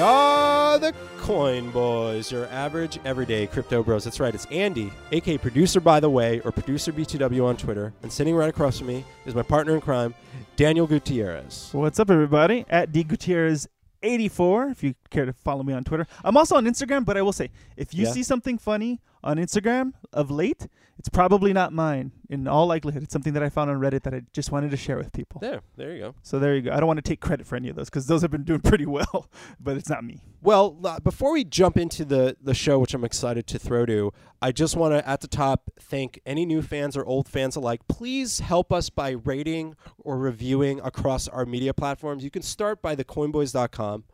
We 0.00 0.04
are 0.06 0.78
the 0.78 0.94
Coin 1.18 1.70
Boys, 1.72 2.32
your 2.32 2.46
average 2.46 2.98
everyday 3.04 3.46
crypto 3.46 3.82
bros. 3.82 4.02
That's 4.04 4.18
right, 4.18 4.34
it's 4.34 4.46
Andy, 4.46 4.90
aka 5.12 5.36
producer 5.36 5.78
by 5.78 6.00
the 6.00 6.08
way, 6.08 6.40
or 6.40 6.52
producer 6.52 6.90
B2W 6.90 7.44
on 7.44 7.58
Twitter. 7.58 7.92
And 8.02 8.10
sitting 8.10 8.34
right 8.34 8.48
across 8.48 8.78
from 8.78 8.86
me 8.86 9.04
is 9.26 9.34
my 9.34 9.42
partner 9.42 9.74
in 9.74 9.82
crime, 9.82 10.14
Daniel 10.56 10.86
Gutierrez. 10.86 11.68
What's 11.72 12.00
up, 12.00 12.08
everybody? 12.08 12.64
At 12.70 12.92
D 12.92 13.04
Gutierrez. 13.04 13.68
84 14.02 14.68
if 14.68 14.82
you 14.82 14.94
care 15.10 15.26
to 15.26 15.34
follow 15.34 15.62
me 15.62 15.74
on 15.74 15.84
Twitter. 15.84 16.06
I'm 16.24 16.34
also 16.34 16.56
on 16.56 16.64
Instagram, 16.64 17.04
but 17.04 17.18
I 17.18 17.20
will 17.20 17.34
say 17.34 17.50
if 17.76 17.92
you 17.92 18.06
Yeah. 18.06 18.12
see 18.12 18.22
something 18.22 18.56
funny 18.56 19.02
on 19.22 19.36
Instagram 19.36 19.92
of 20.12 20.30
late, 20.30 20.68
it's 21.00 21.08
probably 21.08 21.54
not 21.54 21.72
mine 21.72 22.12
in 22.28 22.46
all 22.46 22.66
likelihood. 22.66 23.02
It's 23.02 23.12
something 23.12 23.32
that 23.32 23.42
I 23.42 23.48
found 23.48 23.70
on 23.70 23.78
Reddit 23.78 24.02
that 24.02 24.12
I 24.12 24.20
just 24.34 24.52
wanted 24.52 24.70
to 24.72 24.76
share 24.76 24.98
with 24.98 25.14
people. 25.14 25.40
There, 25.40 25.62
there 25.76 25.92
you 25.94 25.98
go. 25.98 26.14
So 26.22 26.38
there 26.38 26.54
you 26.54 26.60
go. 26.60 26.72
I 26.72 26.76
don't 26.78 26.86
want 26.86 26.98
to 26.98 27.02
take 27.02 27.20
credit 27.20 27.46
for 27.46 27.56
any 27.56 27.70
of 27.70 27.76
those 27.76 27.88
because 27.88 28.06
those 28.06 28.20
have 28.20 28.30
been 28.30 28.44
doing 28.44 28.60
pretty 28.60 28.84
well, 28.84 29.30
but 29.60 29.78
it's 29.78 29.88
not 29.88 30.04
me. 30.04 30.20
Well, 30.42 30.78
uh, 30.84 31.00
before 31.00 31.32
we 31.32 31.42
jump 31.44 31.78
into 31.78 32.04
the, 32.04 32.36
the 32.42 32.52
show, 32.52 32.78
which 32.78 32.92
I'm 32.92 33.02
excited 33.02 33.46
to 33.46 33.58
throw 33.58 33.86
to, 33.86 34.12
I 34.42 34.52
just 34.52 34.76
want 34.76 34.92
to, 34.92 35.08
at 35.08 35.22
the 35.22 35.28
top, 35.28 35.70
thank 35.80 36.20
any 36.26 36.44
new 36.44 36.60
fans 36.60 36.98
or 36.98 37.04
old 37.06 37.28
fans 37.28 37.56
alike. 37.56 37.80
Please 37.88 38.40
help 38.40 38.70
us 38.70 38.90
by 38.90 39.12
rating 39.12 39.76
or 39.98 40.18
reviewing 40.18 40.80
across 40.80 41.28
our 41.28 41.46
media 41.46 41.72
platforms. 41.72 42.24
You 42.24 42.30
can 42.30 42.42
start 42.42 42.82
by 42.82 42.94
thecoinboys.com. 42.94 44.04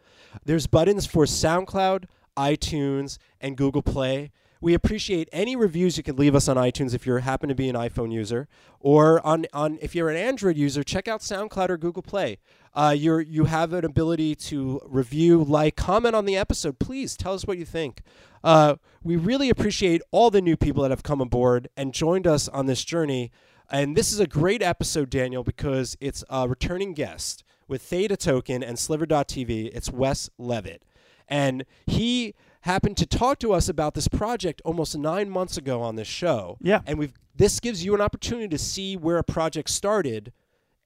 There's 0.45 0.69
buttons 0.69 1.05
for 1.05 1.25
SoundCloud, 1.25 2.05
iTunes, 2.36 3.19
and 3.41 3.56
Google 3.56 3.83
Play. 3.83 4.30
We 4.60 4.74
appreciate 4.74 5.28
any 5.33 5.55
reviews 5.56 5.96
you 5.96 6.02
can 6.02 6.16
leave 6.16 6.34
us 6.34 6.48
on 6.48 6.56
iTunes 6.56 6.95
if 6.95 7.06
you 7.06 7.14
happen 7.16 7.48
to 7.48 7.55
be 7.55 7.69
an 7.69 7.77
iPhone 7.77 8.12
user, 8.12 8.48
or 8.80 9.24
on, 9.27 9.47
on 9.52 9.78
if 9.83 9.95
you're 9.95 10.09
an 10.09 10.16
Android 10.16 10.56
user, 10.56 10.83
check 10.83 11.09
out 11.09 11.20
SoundCloud 11.20 11.69
or 11.69 11.77
Google 11.77 12.02
Play. 12.02 12.38
Uh, 12.74 12.95
you're 12.97 13.20
you 13.20 13.45
have 13.45 13.73
an 13.73 13.84
ability 13.84 14.34
to 14.34 14.80
review, 14.84 15.42
like, 15.42 15.77
comment 15.77 16.14
on 16.14 16.25
the 16.25 16.36
episode. 16.36 16.78
Please 16.78 17.17
tell 17.17 17.34
us 17.34 17.47
what 17.47 17.58
you 17.58 17.64
think. 17.64 18.03
Uh, 18.45 18.77
we 19.03 19.17
really 19.17 19.50
appreciate 19.50 20.03
all 20.11 20.30
the 20.30 20.41
new 20.41 20.56
people 20.56 20.83
that 20.83 20.91
have 20.91 21.02
come 21.02 21.20
aboard 21.20 21.69
and 21.77 21.92
joined 21.92 22.27
us 22.27 22.48
on 22.48 22.67
this 22.67 22.84
journey. 22.84 23.30
And 23.70 23.97
this 23.97 24.12
is 24.12 24.20
a 24.20 24.27
great 24.27 24.62
episode, 24.62 25.11
Daniel, 25.11 25.42
because 25.42 25.97
it's 26.00 26.23
a 26.30 26.48
returning 26.48 26.95
guest 26.95 27.42
with 27.67 27.83
Theta 27.83 28.17
Token 28.17 28.62
and 28.62 28.78
Sliver.tv. 28.78 29.70
It's 29.75 29.91
Wes 29.91 30.30
Levitt. 30.39 30.83
And 31.28 31.64
he 31.86 32.34
happened 32.67 32.97
to 32.98 33.06
talk 33.06 33.39
to 33.39 33.53
us 33.53 33.69
about 33.69 33.95
this 33.95 34.09
project 34.09 34.61
almost 34.64 34.97
nine 34.98 35.31
months 35.31 35.56
ago 35.56 35.81
on 35.81 35.97
this 35.97 36.09
show. 36.09 36.59
Yeah. 36.61 36.81
And 36.86 36.98
we've 36.98 37.14
this 37.34 37.61
gives 37.61 37.84
you 37.84 37.95
an 37.95 38.00
opportunity 38.00 38.48
to 38.48 38.58
see 38.58 38.97
where 38.97 39.19
a 39.19 39.25
project 39.25 39.70
started 39.70 40.33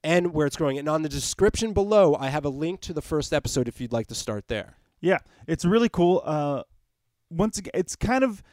and 0.03 0.33
where 0.33 0.47
it's 0.47 0.55
growing. 0.55 0.77
And 0.77 0.89
on 0.89 1.01
the 1.01 1.09
description 1.09 1.73
below, 1.73 2.15
I 2.19 2.29
have 2.29 2.45
a 2.45 2.49
link 2.49 2.81
to 2.81 2.93
the 2.93 3.01
first 3.01 3.33
episode 3.33 3.67
if 3.67 3.79
you'd 3.79 3.93
like 3.93 4.07
to 4.07 4.15
start 4.15 4.47
there. 4.47 4.77
Yeah, 4.99 5.19
it's 5.47 5.65
really 5.65 5.89
cool. 5.89 6.21
Uh, 6.23 6.63
once 7.29 7.57
again, 7.57 7.71
it's 7.73 7.95
kind 7.95 8.23
of 8.23 8.43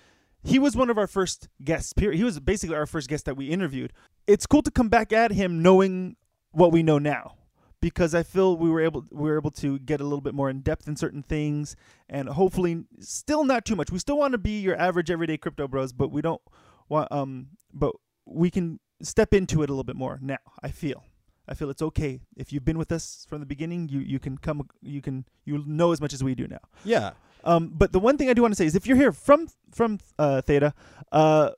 he 0.42 0.58
was 0.58 0.76
one 0.76 0.90
of 0.90 0.98
our 0.98 1.06
first 1.06 1.48
guests. 1.62 1.92
Period. 1.92 2.16
He 2.16 2.24
was 2.24 2.40
basically 2.40 2.76
our 2.76 2.86
first 2.86 3.08
guest 3.08 3.24
that 3.26 3.36
we 3.36 3.46
interviewed. 3.46 3.92
It's 4.26 4.46
cool 4.46 4.62
to 4.62 4.70
come 4.70 4.88
back 4.88 5.12
at 5.12 5.32
him 5.32 5.62
knowing 5.62 6.16
what 6.52 6.72
we 6.72 6.82
know 6.82 6.98
now, 6.98 7.34
because 7.80 8.14
I 8.14 8.22
feel 8.22 8.56
we 8.56 8.70
were 8.70 8.80
able 8.80 9.06
we 9.10 9.30
were 9.30 9.38
able 9.38 9.50
to 9.52 9.78
get 9.78 10.00
a 10.00 10.04
little 10.04 10.20
bit 10.20 10.34
more 10.34 10.50
in 10.50 10.60
depth 10.60 10.88
in 10.88 10.96
certain 10.96 11.22
things, 11.22 11.76
and 12.08 12.28
hopefully 12.28 12.84
still 13.00 13.44
not 13.44 13.64
too 13.64 13.76
much. 13.76 13.90
We 13.90 13.98
still 13.98 14.18
want 14.18 14.32
to 14.32 14.38
be 14.38 14.60
your 14.60 14.76
average 14.76 15.10
everyday 15.10 15.38
crypto 15.38 15.68
bros, 15.68 15.92
but 15.92 16.10
we 16.10 16.22
don't 16.22 16.42
want 16.88 17.10
um, 17.12 17.48
but 17.72 17.94
we 18.24 18.50
can 18.50 18.80
step 19.02 19.32
into 19.32 19.62
it 19.62 19.70
a 19.70 19.72
little 19.72 19.84
bit 19.84 19.96
more 19.96 20.18
now. 20.20 20.38
I 20.62 20.70
feel. 20.70 21.04
I 21.50 21.54
feel 21.54 21.70
it's 21.70 21.80
okay 21.80 22.20
if 22.36 22.52
you've 22.52 22.64
been 22.64 22.76
with 22.76 22.92
us 22.92 23.26
from 23.28 23.40
the 23.40 23.46
beginning. 23.46 23.88
You 23.88 24.00
you 24.00 24.18
can 24.18 24.38
come. 24.38 24.68
You 24.82 25.00
can 25.00 25.24
you 25.44 25.64
know 25.66 25.92
as 25.92 26.00
much 26.00 26.12
as 26.12 26.22
we 26.22 26.34
do 26.34 26.46
now. 26.46 26.60
Yeah. 26.84 27.12
Um, 27.44 27.70
but 27.72 27.92
the 27.92 28.00
one 28.00 28.18
thing 28.18 28.28
I 28.28 28.34
do 28.34 28.42
want 28.42 28.52
to 28.52 28.56
say 28.56 28.66
is 28.66 28.74
if 28.74 28.86
you're 28.86 28.96
here 28.96 29.12
from 29.12 29.48
from 29.72 29.98
uh, 30.18 30.42
Theta, 30.42 30.74
uh, 31.12 31.50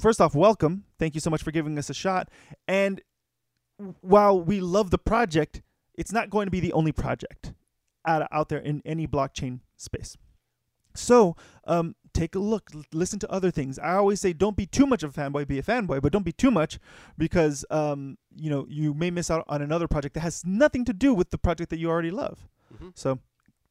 first 0.00 0.20
off, 0.20 0.34
welcome. 0.34 0.84
Thank 0.98 1.14
you 1.14 1.20
so 1.20 1.30
much 1.30 1.42
for 1.42 1.50
giving 1.50 1.78
us 1.78 1.90
a 1.90 1.94
shot. 1.94 2.30
And 2.66 3.00
while 4.00 4.40
we 4.40 4.60
love 4.60 4.90
the 4.90 4.98
project, 4.98 5.62
it's 5.94 6.12
not 6.12 6.30
going 6.30 6.46
to 6.46 6.50
be 6.50 6.60
the 6.60 6.72
only 6.72 6.92
project 6.92 7.52
out 8.06 8.26
out 8.32 8.48
there 8.48 8.58
in 8.58 8.82
any 8.84 9.06
blockchain 9.06 9.60
space. 9.76 10.16
So 10.94 11.36
um, 11.66 11.94
take 12.12 12.34
a 12.34 12.38
look, 12.40 12.70
l- 12.74 12.82
listen 12.92 13.18
to 13.20 13.30
other 13.30 13.50
things. 13.50 13.78
I 13.78 13.92
always 13.94 14.20
say 14.20 14.32
don't 14.32 14.56
be 14.56 14.66
too 14.66 14.86
much 14.86 15.02
of 15.02 15.16
a 15.16 15.20
fanboy, 15.20 15.46
be 15.46 15.58
a 15.58 15.62
fanboy, 15.62 16.02
but 16.02 16.12
don't 16.12 16.24
be 16.24 16.32
too 16.32 16.50
much 16.50 16.78
because 17.16 17.64
um, 17.70 18.18
you 18.34 18.50
know 18.50 18.66
you 18.68 18.92
may 18.94 19.10
miss 19.10 19.30
out 19.30 19.44
on 19.48 19.62
another 19.62 19.86
project 19.86 20.14
that 20.14 20.20
has 20.20 20.44
nothing 20.44 20.84
to 20.86 20.92
do 20.92 21.14
with 21.14 21.30
the 21.30 21.38
project 21.38 21.70
that 21.70 21.78
you 21.78 21.88
already 21.88 22.10
love. 22.10 22.48
Mhm. 22.74 22.92
So 22.94 23.18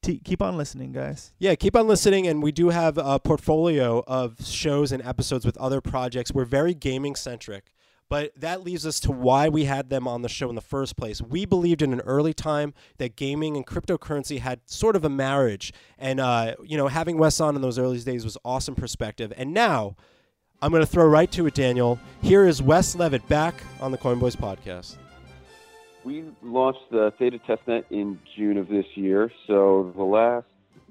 t- 0.02 0.20
keep 0.24 0.42
on 0.42 0.56
listening, 0.58 0.92
guys. 0.94 1.34
Yeah, 1.40 1.56
keep 1.56 1.76
on 1.76 1.88
listening, 1.88 2.26
and 2.28 2.42
we 2.42 2.52
do 2.54 2.70
have 2.70 2.98
a 2.98 3.20
portfolio 3.20 4.04
of 4.08 4.46
shows 4.46 4.92
and 4.94 5.04
episodes 5.06 5.46
with 5.46 5.58
other 5.58 5.82
projects. 5.82 6.32
We're 6.34 6.46
very 6.46 6.74
gaming 6.74 7.16
centric, 7.16 7.74
but 8.10 8.32
that 8.36 8.64
leads 8.64 8.86
us 8.86 9.00
to 9.02 9.12
why 9.12 9.48
we 9.48 9.66
had 9.66 9.90
them 9.90 10.08
on 10.08 10.24
the 10.24 10.30
show 10.30 10.50
in 10.50 10.56
the 10.56 10.62
first 10.62 10.98
place. 10.98 11.22
We 11.22 11.46
believed 11.46 11.82
in 11.82 11.94
an 11.94 12.02
early 12.02 12.34
time 12.34 12.74
that 12.98 13.16
gaming 13.16 13.56
and 13.56 13.66
cryptocurrency 13.66 14.40
had 14.40 14.62
sort 14.66 14.96
of 14.96 15.06
a 15.06 15.10
marriage, 15.10 15.72
and 15.98 16.20
uh, 16.20 16.56
you 16.64 16.76
know, 16.76 16.88
having 16.88 17.18
Wes 17.18 17.40
on 17.40 17.56
in 17.56 17.62
those 17.62 17.78
early 17.80 18.00
days 18.00 18.24
was 18.24 18.38
awesome 18.44 18.76
perspective. 18.76 19.32
And 19.38 19.54
now, 19.54 19.96
I'm 20.62 20.72
going 20.72 20.82
to 20.84 20.88
throw 20.88 21.08
right 21.08 21.32
to 21.32 21.46
it, 21.46 21.54
Daniel. 21.54 22.00
Here 22.22 22.46
is 22.46 22.62
Wes 22.62 22.96
Levitt 22.96 23.26
back 23.30 23.56
on 23.80 23.92
the 23.92 23.98
Coinboys 23.98 24.36
podcast. 24.36 24.98
We 26.04 26.26
launched 26.42 26.90
the 26.92 27.14
Theta 27.20 27.40
testnet 27.40 27.84
in 27.92 28.20
June 28.36 28.58
of 28.58 28.68
this 28.68 28.86
year. 28.96 29.32
So 29.48 29.94
the 29.96 30.04
last, 30.04 30.48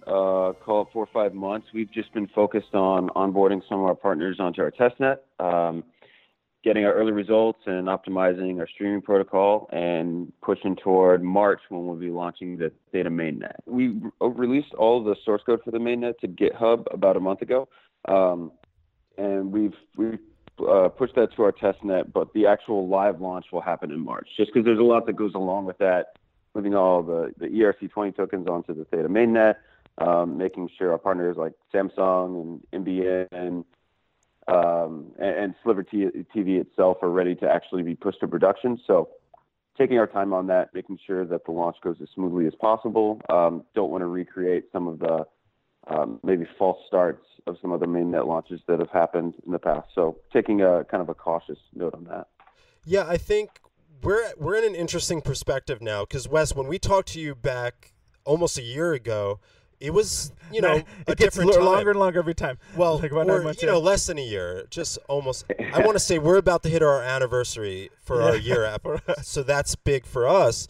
uh, 0.06 0.52
call 0.64 0.82
it 0.82 0.88
four 0.92 1.04
or 1.04 1.08
five 1.12 1.34
months, 1.34 1.66
we've 1.74 1.90
just 1.90 2.12
been 2.14 2.28
focused 2.28 2.74
on 2.74 3.08
onboarding 3.10 3.62
some 3.68 3.80
of 3.80 3.86
our 3.86 3.94
partners 3.94 4.36
onto 4.38 4.62
our 4.62 4.70
testnet, 4.70 5.18
um, 5.38 5.82
getting 6.64 6.84
our 6.84 6.92
early 6.92 7.12
results 7.12 7.60
and 7.66 7.86
optimizing 7.86 8.58
our 8.58 8.66
streaming 8.66 9.00
protocol 9.00 9.68
and 9.72 10.32
pushing 10.42 10.74
toward 10.76 11.22
March 11.22 11.60
when 11.68 11.86
we'll 11.86 11.96
be 11.96 12.10
launching 12.10 12.56
the 12.56 12.72
Theta 12.90 13.10
mainnet. 13.10 13.54
We 13.66 14.00
released 14.20 14.74
all 14.74 15.02
the 15.02 15.14
source 15.24 15.42
code 15.46 15.60
for 15.64 15.70
the 15.70 15.78
mainnet 15.78 16.18
to 16.18 16.28
GitHub 16.28 16.92
about 16.92 17.16
a 17.16 17.20
month 17.20 17.42
ago. 17.42 17.68
Um, 18.06 18.52
and 19.16 19.52
we've, 19.52 19.74
we've 19.96 20.18
uh, 20.68 20.88
push 20.88 21.10
that 21.14 21.34
to 21.36 21.42
our 21.42 21.52
test 21.52 21.82
net, 21.84 22.12
but 22.12 22.32
the 22.32 22.46
actual 22.46 22.88
live 22.88 23.20
launch 23.20 23.46
will 23.52 23.60
happen 23.60 23.92
in 23.92 24.00
March, 24.00 24.28
just 24.36 24.52
because 24.52 24.64
there's 24.64 24.78
a 24.78 24.82
lot 24.82 25.06
that 25.06 25.14
goes 25.14 25.34
along 25.34 25.64
with 25.64 25.78
that, 25.78 26.16
moving 26.54 26.74
all 26.74 27.02
the, 27.02 27.32
the 27.38 27.46
ERC20 27.46 28.16
tokens 28.16 28.48
onto 28.48 28.74
the 28.74 28.84
Theta 28.86 29.08
mainnet, 29.08 29.54
um, 29.98 30.36
making 30.36 30.68
sure 30.76 30.92
our 30.92 30.98
partners 30.98 31.36
like 31.36 31.52
Samsung 31.72 32.60
and 32.72 32.84
MBN 32.84 33.64
um, 34.48 35.12
and, 35.18 35.36
and 35.36 35.54
Sliver 35.62 35.84
TV 35.84 36.60
itself 36.60 36.98
are 37.02 37.10
ready 37.10 37.34
to 37.36 37.48
actually 37.48 37.82
be 37.82 37.94
pushed 37.94 38.20
to 38.20 38.28
production. 38.28 38.80
So 38.86 39.10
taking 39.76 39.98
our 39.98 40.06
time 40.06 40.32
on 40.32 40.46
that, 40.48 40.74
making 40.74 40.98
sure 41.06 41.24
that 41.24 41.44
the 41.44 41.52
launch 41.52 41.76
goes 41.82 41.96
as 42.02 42.08
smoothly 42.14 42.46
as 42.46 42.54
possible. 42.60 43.20
Um, 43.28 43.64
don't 43.74 43.90
want 43.90 44.02
to 44.02 44.06
recreate 44.06 44.64
some 44.72 44.88
of 44.88 44.98
the 44.98 45.24
um, 45.86 46.18
maybe 46.22 46.46
false 46.58 46.78
starts 46.86 47.24
of 47.46 47.56
some 47.62 47.72
other 47.72 47.86
mainnet 47.86 48.26
launches 48.26 48.60
that 48.66 48.78
have 48.78 48.90
happened 48.90 49.34
in 49.46 49.52
the 49.52 49.58
past. 49.58 49.88
So 49.94 50.18
taking 50.32 50.60
a 50.62 50.84
kind 50.84 51.02
of 51.02 51.08
a 51.08 51.14
cautious 51.14 51.58
note 51.74 51.94
on 51.94 52.04
that. 52.04 52.28
Yeah, 52.84 53.06
I 53.06 53.16
think 53.16 53.60
we're 54.02 54.32
we're 54.36 54.56
in 54.56 54.64
an 54.64 54.74
interesting 54.74 55.20
perspective 55.20 55.80
now 55.80 56.02
because 56.04 56.28
Wes, 56.28 56.54
when 56.54 56.66
we 56.66 56.78
talked 56.78 57.08
to 57.12 57.20
you 57.20 57.34
back 57.34 57.92
almost 58.24 58.58
a 58.58 58.62
year 58.62 58.92
ago, 58.92 59.40
it 59.80 59.92
was 59.92 60.32
you 60.52 60.60
know 60.60 60.74
a 60.74 60.76
it 60.78 60.84
gets 61.06 61.20
different 61.20 61.50
lo- 61.50 61.56
time. 61.58 61.64
longer 61.66 61.90
and 61.90 62.00
longer 62.00 62.18
every 62.18 62.34
time. 62.34 62.58
Well, 62.76 62.98
like 62.98 63.12
about 63.12 63.28
or, 63.28 63.42
months, 63.42 63.62
you 63.62 63.68
yeah. 63.68 63.74
know, 63.74 63.80
less 63.80 64.06
than 64.06 64.18
a 64.18 64.22
year, 64.24 64.66
just 64.70 64.98
almost. 65.08 65.44
I 65.72 65.80
want 65.80 65.92
to 65.92 66.00
say 66.00 66.18
we're 66.18 66.36
about 66.38 66.62
to 66.64 66.68
hit 66.68 66.82
our 66.82 67.02
anniversary 67.02 67.90
for 68.02 68.22
our 68.22 68.36
year 68.36 68.64
app, 68.74 68.86
so 69.22 69.42
that's 69.42 69.74
big 69.76 70.06
for 70.06 70.26
us. 70.26 70.66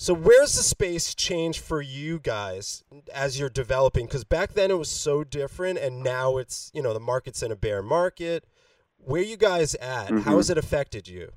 So 0.00 0.14
where's 0.14 0.54
the 0.54 0.62
space 0.62 1.12
change 1.14 1.58
for 1.58 1.82
you 1.82 2.20
guys 2.20 2.84
as 3.12 3.38
you're 3.40 3.48
developing? 3.48 4.06
Because 4.06 4.22
back 4.22 4.52
then 4.54 4.70
it 4.70 4.78
was 4.78 4.88
so 4.90 5.24
different, 5.24 5.78
and 5.78 6.04
now 6.04 6.36
it's 6.36 6.70
you 6.72 6.82
know 6.82 6.94
the 6.94 7.00
market's 7.00 7.42
in 7.42 7.50
a 7.50 7.56
bear 7.56 7.82
market. 7.82 8.44
Where 8.98 9.22
you 9.22 9.36
guys 9.36 9.74
at? 9.76 10.08
How 10.10 10.14
Mhm. 10.32 10.36
has 10.36 10.50
it 10.50 10.58
affected 10.58 11.08
you? 11.08 11.32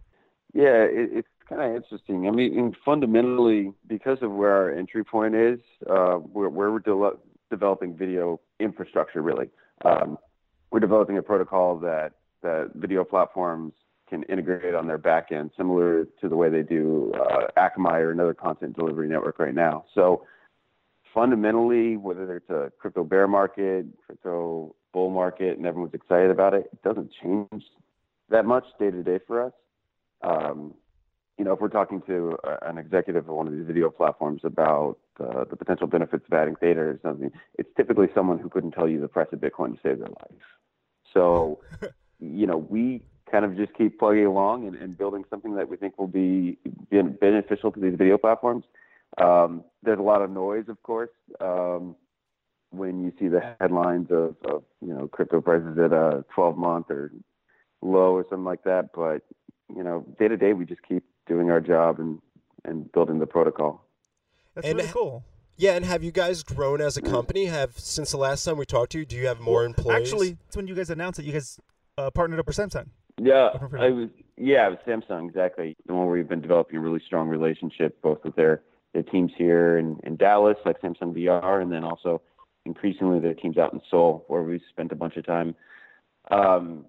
Yeah, 0.53 0.83
it, 0.83 1.09
it's 1.13 1.27
kind 1.51 1.69
of 1.69 1.75
interesting. 1.75 2.27
I 2.27 2.31
mean, 2.31 2.75
fundamentally, 2.85 3.73
because 3.87 4.19
of 4.21 4.31
where 4.31 4.55
our 4.55 4.71
entry 4.71 5.03
point 5.03 5.35
is, 5.35 5.59
uh, 5.89 6.15
where 6.15 6.49
we're 6.49 6.79
de- 6.79 7.11
developing 7.49 7.95
video 7.95 8.39
infrastructure, 8.59 9.21
really, 9.21 9.49
um, 9.83 10.17
we're 10.71 10.79
developing 10.79 11.17
a 11.17 11.21
protocol 11.21 11.77
that 11.79 12.13
that 12.41 12.71
video 12.75 13.03
platforms 13.03 13.73
can 14.09 14.23
integrate 14.23 14.73
on 14.73 14.87
their 14.87 14.97
back 14.97 15.31
end, 15.31 15.51
similar 15.55 16.05
to 16.19 16.27
the 16.27 16.35
way 16.35 16.49
they 16.49 16.63
do 16.63 17.13
uh, 17.15 17.47
Akamai 17.57 17.99
or 17.99 18.11
another 18.11 18.33
content 18.33 18.75
delivery 18.75 19.07
network 19.07 19.37
right 19.37 19.53
now. 19.53 19.85
So 19.93 20.25
fundamentally, 21.13 21.97
whether 21.97 22.35
it's 22.37 22.49
a 22.49 22.71
crypto 22.79 23.03
bear 23.03 23.27
market, 23.27 23.85
crypto 24.05 24.75
bull 24.91 25.09
market, 25.11 25.57
and 25.57 25.65
everyone's 25.65 25.93
excited 25.93 26.31
about 26.31 26.53
it, 26.53 26.69
it 26.73 26.81
doesn't 26.81 27.11
change 27.21 27.63
that 28.29 28.45
much 28.45 28.65
day 28.79 28.89
to 28.89 29.03
day 29.03 29.19
for 29.27 29.45
us. 29.45 29.53
Um, 30.23 30.73
you 31.37 31.45
know, 31.45 31.53
if 31.53 31.59
we're 31.59 31.69
talking 31.69 32.01
to 32.03 32.37
an 32.61 32.77
executive 32.77 33.27
of 33.27 33.35
one 33.35 33.47
of 33.47 33.53
these 33.53 33.65
video 33.65 33.89
platforms 33.89 34.41
about 34.43 34.97
the, 35.17 35.45
the 35.49 35.55
potential 35.55 35.87
benefits 35.87 36.25
of 36.27 36.33
adding 36.33 36.55
theta 36.55 36.81
or 36.81 36.99
something, 37.01 37.31
it's 37.57 37.69
typically 37.75 38.07
someone 38.13 38.37
who 38.37 38.49
couldn't 38.49 38.71
tell 38.71 38.87
you 38.87 39.01
the 39.01 39.07
price 39.07 39.27
of 39.31 39.39
Bitcoin 39.39 39.73
to 39.73 39.79
save 39.81 39.99
their 39.99 40.09
life. 40.09 40.41
So, 41.13 41.59
you 42.19 42.45
know, 42.45 42.57
we 42.57 43.01
kind 43.31 43.45
of 43.45 43.55
just 43.55 43.73
keep 43.73 43.97
plugging 43.97 44.25
along 44.25 44.67
and, 44.67 44.75
and 44.75 44.97
building 44.97 45.23
something 45.29 45.55
that 45.55 45.69
we 45.69 45.77
think 45.77 45.97
will 45.97 46.07
be 46.07 46.57
beneficial 46.91 47.71
to 47.71 47.79
these 47.79 47.95
video 47.95 48.17
platforms. 48.17 48.65
Um, 49.17 49.63
there's 49.83 49.99
a 49.99 50.03
lot 50.03 50.21
of 50.21 50.29
noise, 50.29 50.65
of 50.67 50.81
course, 50.83 51.09
um, 51.39 51.95
when 52.71 53.03
you 53.03 53.11
see 53.19 53.27
the 53.27 53.55
headlines 53.59 54.07
of, 54.11 54.35
of 54.45 54.63
you 54.81 54.93
know 54.93 55.07
crypto 55.07 55.41
prices 55.41 55.77
at 55.77 55.91
a 55.91 56.23
12 56.33 56.57
month 56.57 56.89
or 56.89 57.11
low 57.81 58.13
or 58.13 58.25
something 58.29 58.45
like 58.45 58.63
that. 58.63 58.89
But 58.93 59.23
you 59.75 59.83
know, 59.83 60.05
day 60.19 60.27
to 60.27 60.37
day, 60.37 60.53
we 60.53 60.65
just 60.65 60.81
keep 60.87 61.03
doing 61.27 61.49
our 61.51 61.61
job 61.61 61.99
and 61.99 62.19
and 62.63 62.91
building 62.91 63.19
the 63.19 63.25
protocol. 63.25 63.83
That's 64.55 64.67
And 64.67 64.77
really 64.77 64.89
cool. 64.89 65.23
Yeah, 65.57 65.75
and 65.75 65.85
have 65.85 66.03
you 66.03 66.11
guys 66.11 66.43
grown 66.43 66.81
as 66.81 66.97
a 66.97 67.01
company? 67.01 67.45
Have 67.45 67.77
since 67.77 68.11
the 68.11 68.17
last 68.17 68.43
time 68.45 68.57
we 68.57 68.65
talked 68.65 68.91
to 68.93 68.99
you, 68.99 69.05
do 69.05 69.15
you 69.15 69.27
have 69.27 69.39
more 69.39 69.63
employees? 69.63 70.01
Actually, 70.01 70.37
it's 70.47 70.55
when 70.55 70.67
you 70.67 70.75
guys 70.75 70.89
announced 70.89 71.17
that 71.17 71.25
you 71.25 71.33
guys 71.33 71.59
uh, 71.97 72.09
partnered 72.11 72.39
up 72.39 72.47
with 72.47 72.57
Samsung. 72.57 72.87
Yeah, 73.19 73.49
I 73.79 73.89
was. 73.89 74.09
Yeah, 74.37 74.67
it 74.67 74.69
was 74.71 74.79
Samsung 74.87 75.27
exactly. 75.27 75.75
The 75.85 75.93
one 75.93 76.07
where 76.07 76.15
we've 76.15 76.27
been 76.27 76.41
developing 76.41 76.77
a 76.77 76.79
really 76.79 77.01
strong 77.05 77.27
relationship, 77.27 78.01
both 78.01 78.23
with 78.23 78.35
their 78.35 78.63
their 78.93 79.03
teams 79.03 79.31
here 79.37 79.77
in, 79.77 79.99
in 80.03 80.17
Dallas, 80.17 80.57
like 80.65 80.81
Samsung 80.81 81.13
VR, 81.15 81.61
and 81.61 81.71
then 81.71 81.83
also 81.83 82.21
increasingly 82.65 83.19
their 83.19 83.33
teams 83.33 83.57
out 83.57 83.73
in 83.73 83.81
Seoul, 83.89 84.25
where 84.27 84.43
we've 84.43 84.61
spent 84.69 84.91
a 84.91 84.95
bunch 84.95 85.15
of 85.17 85.25
time. 85.25 85.55
Um, 86.29 86.85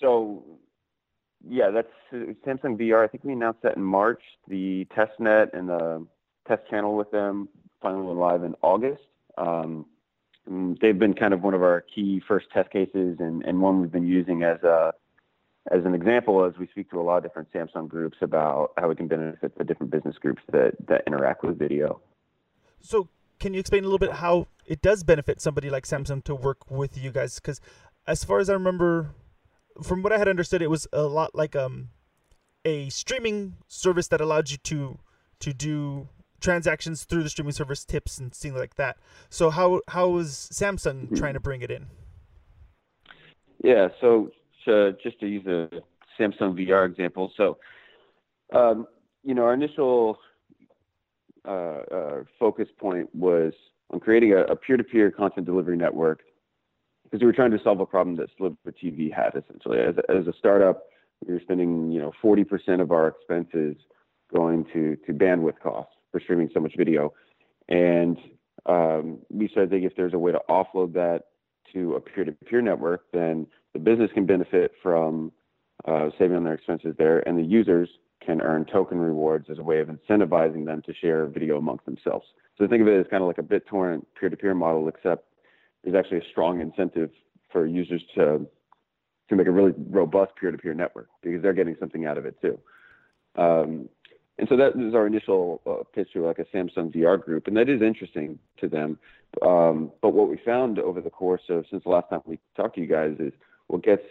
so, 0.00 0.42
yeah, 1.46 1.70
that's 1.70 1.88
uh, 2.12 2.32
Samsung 2.46 2.78
VR. 2.78 3.04
I 3.04 3.08
think 3.08 3.24
we 3.24 3.32
announced 3.32 3.62
that 3.62 3.76
in 3.76 3.82
March. 3.82 4.22
The 4.48 4.86
test 4.94 5.12
net 5.18 5.50
and 5.52 5.68
the 5.68 6.06
test 6.46 6.62
channel 6.70 6.96
with 6.96 7.10
them 7.10 7.48
finally 7.80 8.06
went 8.06 8.18
live 8.18 8.42
in 8.42 8.54
August. 8.62 9.02
Um, 9.36 9.86
mm, 10.50 10.78
they've 10.80 10.98
been 10.98 11.14
kind 11.14 11.32
of 11.32 11.42
one 11.42 11.54
of 11.54 11.62
our 11.62 11.84
key 11.94 12.20
first 12.26 12.46
test 12.52 12.70
cases 12.70 13.18
and, 13.20 13.44
and 13.44 13.60
one 13.60 13.80
we've 13.80 13.92
been 13.92 14.06
using 14.06 14.42
as 14.42 14.62
a 14.62 14.92
as 15.70 15.84
an 15.84 15.94
example 15.94 16.44
as 16.44 16.54
we 16.58 16.66
speak 16.68 16.90
to 16.90 17.00
a 17.00 17.02
lot 17.02 17.18
of 17.18 17.22
different 17.24 17.52
Samsung 17.52 17.88
groups 17.88 18.16
about 18.22 18.72
how 18.78 18.88
we 18.88 18.94
can 18.94 19.06
benefit 19.06 19.56
the 19.58 19.64
different 19.64 19.92
business 19.92 20.16
groups 20.16 20.42
that, 20.50 20.72
that 20.88 21.02
interact 21.06 21.44
with 21.44 21.58
video. 21.58 22.00
So, 22.80 23.08
can 23.38 23.52
you 23.54 23.60
explain 23.60 23.84
a 23.84 23.86
little 23.86 23.98
bit 23.98 24.12
how 24.12 24.46
it 24.66 24.80
does 24.80 25.04
benefit 25.04 25.40
somebody 25.40 25.68
like 25.68 25.84
Samsung 25.84 26.24
to 26.24 26.34
work 26.34 26.70
with 26.70 26.96
you 26.96 27.10
guys? 27.10 27.34
Because, 27.36 27.60
as 28.06 28.24
far 28.24 28.38
as 28.38 28.48
I 28.48 28.54
remember, 28.54 29.10
from 29.82 30.02
what 30.02 30.12
I 30.12 30.18
had 30.18 30.28
understood, 30.28 30.62
it 30.62 30.70
was 30.70 30.86
a 30.92 31.02
lot 31.02 31.34
like 31.34 31.54
um, 31.56 31.90
a 32.64 32.88
streaming 32.88 33.56
service 33.66 34.08
that 34.08 34.20
allowed 34.20 34.50
you 34.50 34.56
to 34.58 34.98
to 35.40 35.52
do 35.52 36.08
transactions 36.40 37.04
through 37.04 37.22
the 37.22 37.30
streaming 37.30 37.52
service, 37.52 37.84
tips 37.84 38.18
and 38.18 38.34
things 38.34 38.54
like 38.54 38.74
that. 38.76 38.96
So, 39.28 39.50
how 39.50 39.80
how 39.88 40.16
is 40.18 40.48
Samsung 40.52 41.16
trying 41.16 41.34
to 41.34 41.40
bring 41.40 41.62
it 41.62 41.70
in? 41.70 41.86
Yeah, 43.62 43.88
so, 44.00 44.30
so 44.64 44.94
just 45.02 45.18
to 45.20 45.26
use 45.26 45.44
a 45.46 45.68
Samsung 46.18 46.54
VR 46.54 46.86
example, 46.86 47.32
so 47.36 47.58
um, 48.54 48.86
you 49.24 49.34
know 49.34 49.42
our 49.42 49.54
initial 49.54 50.18
uh, 51.46 51.50
uh, 51.50 52.24
focus 52.38 52.68
point 52.78 53.12
was 53.14 53.52
on 53.90 54.00
creating 54.00 54.32
a, 54.32 54.42
a 54.42 54.56
peer-to-peer 54.56 55.10
content 55.10 55.46
delivery 55.46 55.76
network 55.76 56.20
because 57.08 57.20
we 57.20 57.26
were 57.26 57.32
trying 57.32 57.50
to 57.50 57.58
solve 57.62 57.80
a 57.80 57.86
problem 57.86 58.16
that 58.16 58.28
Sliver 58.36 58.56
TV 58.66 59.12
had 59.12 59.32
essentially. 59.34 59.78
As, 59.80 59.94
as 60.08 60.26
a 60.26 60.32
startup, 60.38 60.84
we 61.26 61.34
were 61.34 61.40
spending 61.40 61.90
you 61.90 62.00
know 62.00 62.12
40% 62.22 62.80
of 62.80 62.92
our 62.92 63.08
expenses 63.08 63.76
going 64.32 64.64
to 64.72 64.96
to 65.06 65.12
bandwidth 65.12 65.58
costs 65.62 65.94
for 66.12 66.20
streaming 66.20 66.50
so 66.52 66.60
much 66.60 66.74
video, 66.76 67.12
and 67.68 68.18
um, 68.66 69.18
we 69.30 69.50
said 69.54 69.70
that 69.70 69.84
if 69.84 69.96
there's 69.96 70.14
a 70.14 70.18
way 70.18 70.32
to 70.32 70.40
offload 70.48 70.92
that 70.94 71.24
to 71.72 71.94
a 71.94 72.00
peer-to-peer 72.00 72.62
network, 72.62 73.04
then 73.12 73.46
the 73.72 73.78
business 73.78 74.10
can 74.14 74.24
benefit 74.24 74.72
from 74.82 75.32
uh, 75.86 76.08
saving 76.18 76.36
on 76.36 76.44
their 76.44 76.54
expenses 76.54 76.94
there, 76.98 77.26
and 77.28 77.38
the 77.38 77.42
users 77.42 77.88
can 78.24 78.40
earn 78.40 78.64
token 78.64 78.98
rewards 78.98 79.48
as 79.50 79.58
a 79.58 79.62
way 79.62 79.80
of 79.80 79.88
incentivizing 79.88 80.64
them 80.64 80.82
to 80.82 80.94
share 80.94 81.26
video 81.26 81.56
amongst 81.56 81.84
themselves. 81.84 82.26
So 82.56 82.66
think 82.66 82.82
of 82.82 82.88
it 82.88 82.98
as 82.98 83.06
kind 83.10 83.22
of 83.22 83.26
like 83.26 83.38
a 83.38 83.42
BitTorrent 83.42 84.04
peer-to-peer 84.18 84.54
model, 84.54 84.88
except 84.88 85.27
there's 85.82 85.96
actually 85.96 86.18
a 86.18 86.30
strong 86.30 86.60
incentive 86.60 87.10
for 87.50 87.66
users 87.66 88.02
to 88.14 88.46
to 89.28 89.36
make 89.36 89.46
a 89.46 89.50
really 89.50 89.74
robust 89.90 90.32
peer-to-peer 90.40 90.72
network 90.72 91.08
because 91.22 91.42
they're 91.42 91.52
getting 91.52 91.76
something 91.78 92.06
out 92.06 92.16
of 92.16 92.24
it 92.24 92.34
too. 92.40 92.58
Um, 93.36 93.88
and 94.38 94.48
so 94.48 94.56
that 94.56 94.70
is 94.80 94.94
our 94.94 95.06
initial 95.06 95.60
uh, 95.66 95.82
pitch 95.94 96.12
to 96.12 96.24
like 96.24 96.38
a 96.38 96.44
Samsung 96.44 96.94
VR 96.94 97.22
group, 97.22 97.46
and 97.46 97.56
that 97.56 97.68
is 97.68 97.82
interesting 97.82 98.38
to 98.58 98.68
them. 98.68 98.98
Um, 99.42 99.92
but 100.00 100.10
what 100.10 100.28
we 100.28 100.38
found 100.44 100.78
over 100.78 101.00
the 101.00 101.10
course 101.10 101.42
of 101.50 101.64
since 101.70 101.82
the 101.82 101.90
last 101.90 102.08
time 102.08 102.20
we 102.24 102.38
talked 102.56 102.76
to 102.76 102.80
you 102.80 102.86
guys 102.86 103.16
is 103.18 103.32
what 103.66 103.82
gets 103.82 104.04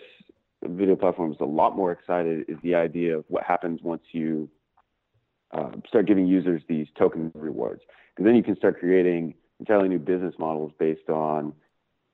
video 0.63 0.95
platforms 0.95 1.37
a 1.39 1.45
lot 1.45 1.75
more 1.75 1.91
excited 1.91 2.45
is 2.47 2.57
the 2.61 2.75
idea 2.75 3.17
of 3.17 3.25
what 3.29 3.43
happens 3.43 3.79
once 3.81 4.01
you 4.11 4.49
uh, 5.51 5.71
start 5.87 6.05
giving 6.05 6.27
users 6.27 6.61
these 6.67 6.87
token 6.97 7.31
rewards, 7.33 7.81
because 8.13 8.25
then 8.25 8.35
you 8.35 8.43
can 8.43 8.55
start 8.57 8.79
creating 8.79 9.33
entirely 9.59 9.89
new 9.89 10.00
business 10.00 10.36
models 10.38 10.71
based 10.80 11.09
on, 11.09 11.54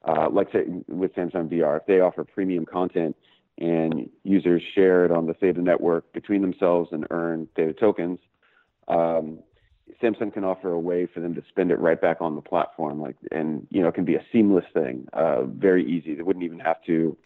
uh, 0.06 0.30
like 0.32 0.52
say 0.52 0.66
with 0.88 1.14
Samsung 1.16 1.50
VR, 1.50 1.78
if 1.78 1.86
they 1.86 2.00
offer 2.00 2.24
premium 2.24 2.66
content 2.66 3.16
and 3.60 4.10
users 4.24 4.62
share 4.74 5.06
it 5.06 5.12
on 5.12 5.28
the 5.28 5.34
Theta 5.34 5.62
network 5.62 6.12
between 6.14 6.42
themselves 6.42 6.90
and 6.92 7.06
earn 7.12 7.48
Theta 7.56 7.74
tokens, 7.74 8.20
um, 8.88 9.40
Samsung 10.02 10.34
can 10.34 10.44
offer 10.44 10.72
a 10.72 10.80
way 10.80 11.06
for 11.06 11.20
them 11.20 11.36
to 11.36 11.44
spend 11.50 11.72
it 11.72 11.80
right 11.80 12.00
back 12.00 12.18
on 12.20 12.36
the 12.36 12.42
platform, 12.42 13.02
like, 13.02 13.16
and 13.32 13.68
you 13.70 13.82
know, 13.82 13.90
it 13.90 13.96
can 13.96 14.06
be 14.06 14.16
a 14.16 14.26
seamless 14.32 14.66
thing, 14.74 15.08
uh, 15.14 15.44
very 15.44 15.86
easy. 15.86 16.16
They 16.16 16.24
wouldn't 16.24 16.44
even 16.44 16.60
have 16.60 16.84
to 16.86 17.18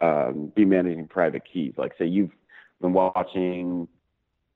um, 0.00 0.52
be 0.54 0.64
managing 0.64 1.08
private 1.08 1.42
keys. 1.50 1.74
Like, 1.76 1.92
say 1.98 2.06
you've 2.06 2.30
been 2.80 2.92
watching 2.92 3.88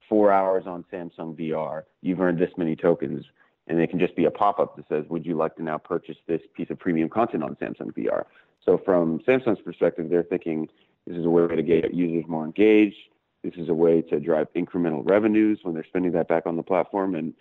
four 0.09 0.33
hours 0.33 0.65
on 0.67 0.85
Samsung 0.93 1.37
VR, 1.39 1.85
you've 2.03 2.21
earned 2.21 2.39
this 2.39 2.51
many 2.57 2.75
tokens, 2.75 3.25
and 3.67 3.81
it 3.81 3.91
can 3.91 3.99
just 3.99 4.17
be 4.17 4.25
a 4.25 4.31
pop-up 4.31 4.77
that 4.77 4.89
says, 4.89 5.05
"Would 5.09 5.27
you 5.27 5.35
like 5.35 5.57
to 5.57 5.63
now 5.63 5.79
purchase 5.79 6.17
this 6.27 6.43
piece 6.55 6.71
of 6.71 6.79
premium 6.79 7.09
content 7.09 7.43
on 7.43 7.57
Samsung 7.57 7.93
VR?" 7.93 8.27
So, 8.65 8.79
from 8.79 9.21
Samsung's 9.21 9.63
perspective, 9.63 10.09
they're 10.11 10.23
thinking 10.23 10.69
this 11.07 11.17
is 11.17 11.25
a 11.25 11.31
way 11.31 11.55
to 11.55 11.63
get 11.63 11.95
users 11.95 12.29
more 12.29 12.45
engaged. 12.45 12.97
This 13.43 13.55
is 13.57 13.69
a 13.69 13.75
way 13.75 14.03
to 14.03 14.21
drive 14.21 14.49
incremental 14.55 15.09
revenues 15.09 15.61
when 15.63 15.75
they're 15.75 15.85
spending 15.85 16.13
that 16.13 16.29
back 16.29 16.47
on 16.47 16.57
the 16.57 16.63
platform, 16.63 17.15
and 17.15 17.35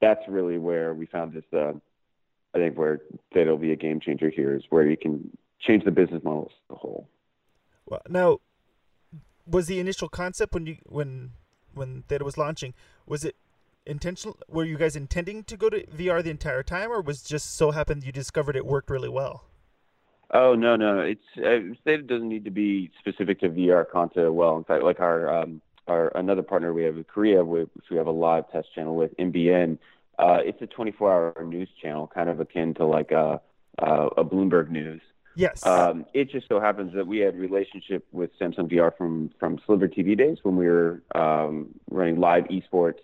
that's 0.00 0.20
really 0.28 0.58
where 0.58 0.94
we 0.94 1.06
found 1.06 1.32
this. 1.32 1.44
Uh, 1.52 1.72
I 2.54 2.58
think 2.58 2.76
where 2.76 3.00
Theta 3.32 3.50
will 3.50 3.58
be 3.58 3.72
a 3.72 3.76
game 3.76 4.00
changer 4.00 4.28
here 4.28 4.54
is 4.54 4.64
where 4.70 4.86
you 4.86 4.96
can 4.96 5.36
change 5.60 5.84
the 5.84 5.90
business 5.90 6.22
model 6.24 6.50
as 6.50 6.74
a 6.74 6.78
whole. 6.78 7.08
Well, 7.86 8.02
now, 8.08 8.38
was 9.46 9.66
the 9.66 9.78
initial 9.78 10.08
concept 10.08 10.54
when 10.54 10.66
you 10.66 10.76
when 10.84 11.32
when 11.74 12.02
Theta 12.08 12.24
was 12.24 12.36
launching 12.36 12.74
was 13.06 13.24
it 13.24 13.36
intentional? 13.86 14.38
Were 14.48 14.64
you 14.64 14.76
guys 14.76 14.96
intending 14.96 15.44
to 15.44 15.56
go 15.56 15.70
to 15.70 15.84
VR 15.86 16.22
the 16.22 16.30
entire 16.30 16.62
time, 16.62 16.90
or 16.90 17.00
was 17.00 17.22
just 17.22 17.54
so 17.54 17.70
happened 17.70 18.04
you 18.04 18.12
discovered 18.12 18.56
it 18.56 18.66
worked 18.66 18.90
really 18.90 19.08
well? 19.08 19.44
Oh 20.32 20.54
no, 20.54 20.76
no, 20.76 21.00
it's 21.00 21.24
uh, 21.38 21.74
Theta 21.84 22.02
doesn't 22.02 22.28
need 22.28 22.44
to 22.44 22.50
be 22.50 22.90
specific 23.00 23.40
to 23.40 23.48
VR 23.48 23.88
content. 23.88 24.32
Well, 24.32 24.56
in 24.56 24.64
fact, 24.64 24.84
like 24.84 25.00
our 25.00 25.42
um, 25.42 25.60
our 25.88 26.16
another 26.16 26.42
partner 26.42 26.72
we 26.72 26.84
have 26.84 26.96
in 26.96 27.04
Korea, 27.04 27.44
which 27.44 27.68
we 27.90 27.96
have 27.96 28.06
a 28.06 28.12
live 28.12 28.50
test 28.52 28.68
channel 28.74 28.94
with 28.94 29.16
MBN. 29.16 29.78
Uh, 30.18 30.38
it's 30.44 30.60
a 30.60 30.66
24-hour 30.66 31.44
news 31.46 31.68
channel, 31.80 32.10
kind 32.14 32.28
of 32.28 32.40
akin 32.40 32.74
to 32.74 32.84
like 32.84 33.10
a 33.10 33.40
a, 33.78 34.06
a 34.18 34.24
Bloomberg 34.24 34.70
News. 34.70 35.00
Yes. 35.34 35.64
Um, 35.64 36.06
it 36.12 36.30
just 36.30 36.48
so 36.48 36.60
happens 36.60 36.92
that 36.94 37.06
we 37.06 37.18
had 37.18 37.36
relationship 37.36 38.06
with 38.12 38.30
Samsung 38.38 38.70
VR 38.70 38.96
from 38.96 39.30
from 39.40 39.58
Sliver 39.66 39.88
TV 39.88 40.16
days 40.16 40.38
when 40.42 40.56
we 40.56 40.66
were 40.66 41.02
um, 41.14 41.70
running 41.90 42.20
live 42.20 42.44
esports 42.44 43.00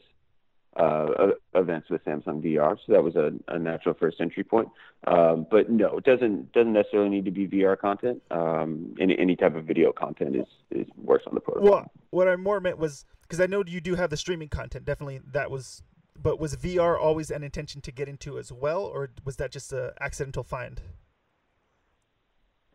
uh, 0.78 1.28
events 1.54 1.88
with 1.90 2.04
Samsung 2.04 2.42
VR. 2.42 2.76
So 2.86 2.92
that 2.92 3.02
was 3.02 3.16
a, 3.16 3.32
a 3.48 3.58
natural 3.58 3.94
first 3.94 4.20
entry 4.20 4.44
point. 4.44 4.68
Um, 5.06 5.46
but 5.50 5.70
no, 5.70 5.98
it 5.98 6.04
doesn't 6.04 6.52
doesn't 6.52 6.72
necessarily 6.72 7.10
need 7.10 7.24
to 7.24 7.30
be 7.30 7.46
VR 7.46 7.78
content. 7.78 8.22
Um, 8.30 8.94
any 9.00 9.18
any 9.18 9.36
type 9.36 9.56
of 9.56 9.64
video 9.64 9.92
content 9.92 10.36
is 10.36 10.46
is 10.70 10.86
works 10.96 11.24
on 11.26 11.34
the 11.34 11.40
protocol. 11.40 11.70
well, 11.70 11.92
what 12.10 12.28
I 12.28 12.36
more 12.36 12.60
meant 12.60 12.78
was 12.78 13.04
because 13.22 13.40
I 13.40 13.46
know 13.46 13.64
you 13.66 13.80
do 13.80 13.94
have 13.94 14.10
the 14.10 14.16
streaming 14.16 14.48
content. 14.48 14.84
Definitely, 14.84 15.20
that 15.32 15.50
was. 15.50 15.82
But 16.18 16.40
was 16.40 16.56
VR 16.56 16.98
always 16.98 17.30
an 17.30 17.42
intention 17.44 17.82
to 17.82 17.92
get 17.92 18.08
into 18.08 18.38
as 18.38 18.50
well, 18.50 18.80
or 18.82 19.10
was 19.24 19.36
that 19.36 19.52
just 19.52 19.70
a 19.70 19.92
accidental 20.00 20.42
find? 20.42 20.80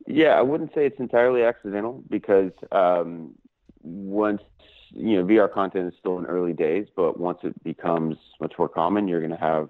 Yeah, 0.06 0.38
I 0.38 0.42
wouldn't 0.42 0.74
say 0.76 0.86
it's 0.86 1.00
entirely 1.00 1.44
accidental 1.44 2.04
because 2.08 2.52
um, 2.72 3.34
once 3.82 4.42
you 4.94 5.18
know 5.18 5.26
VR 5.26 5.52
content 5.52 5.88
is 5.88 5.94
still 6.00 6.18
in 6.20 6.26
early 6.26 6.54
days, 6.54 6.88
but 6.96 7.20
once 7.20 7.40
it 7.44 7.64
becomes 7.64 8.18
much 8.40 8.54
more 8.58 8.70
common, 8.70 9.08
you're 9.08 9.22
going 9.22 9.32
to 9.32 9.38
have 9.38 9.70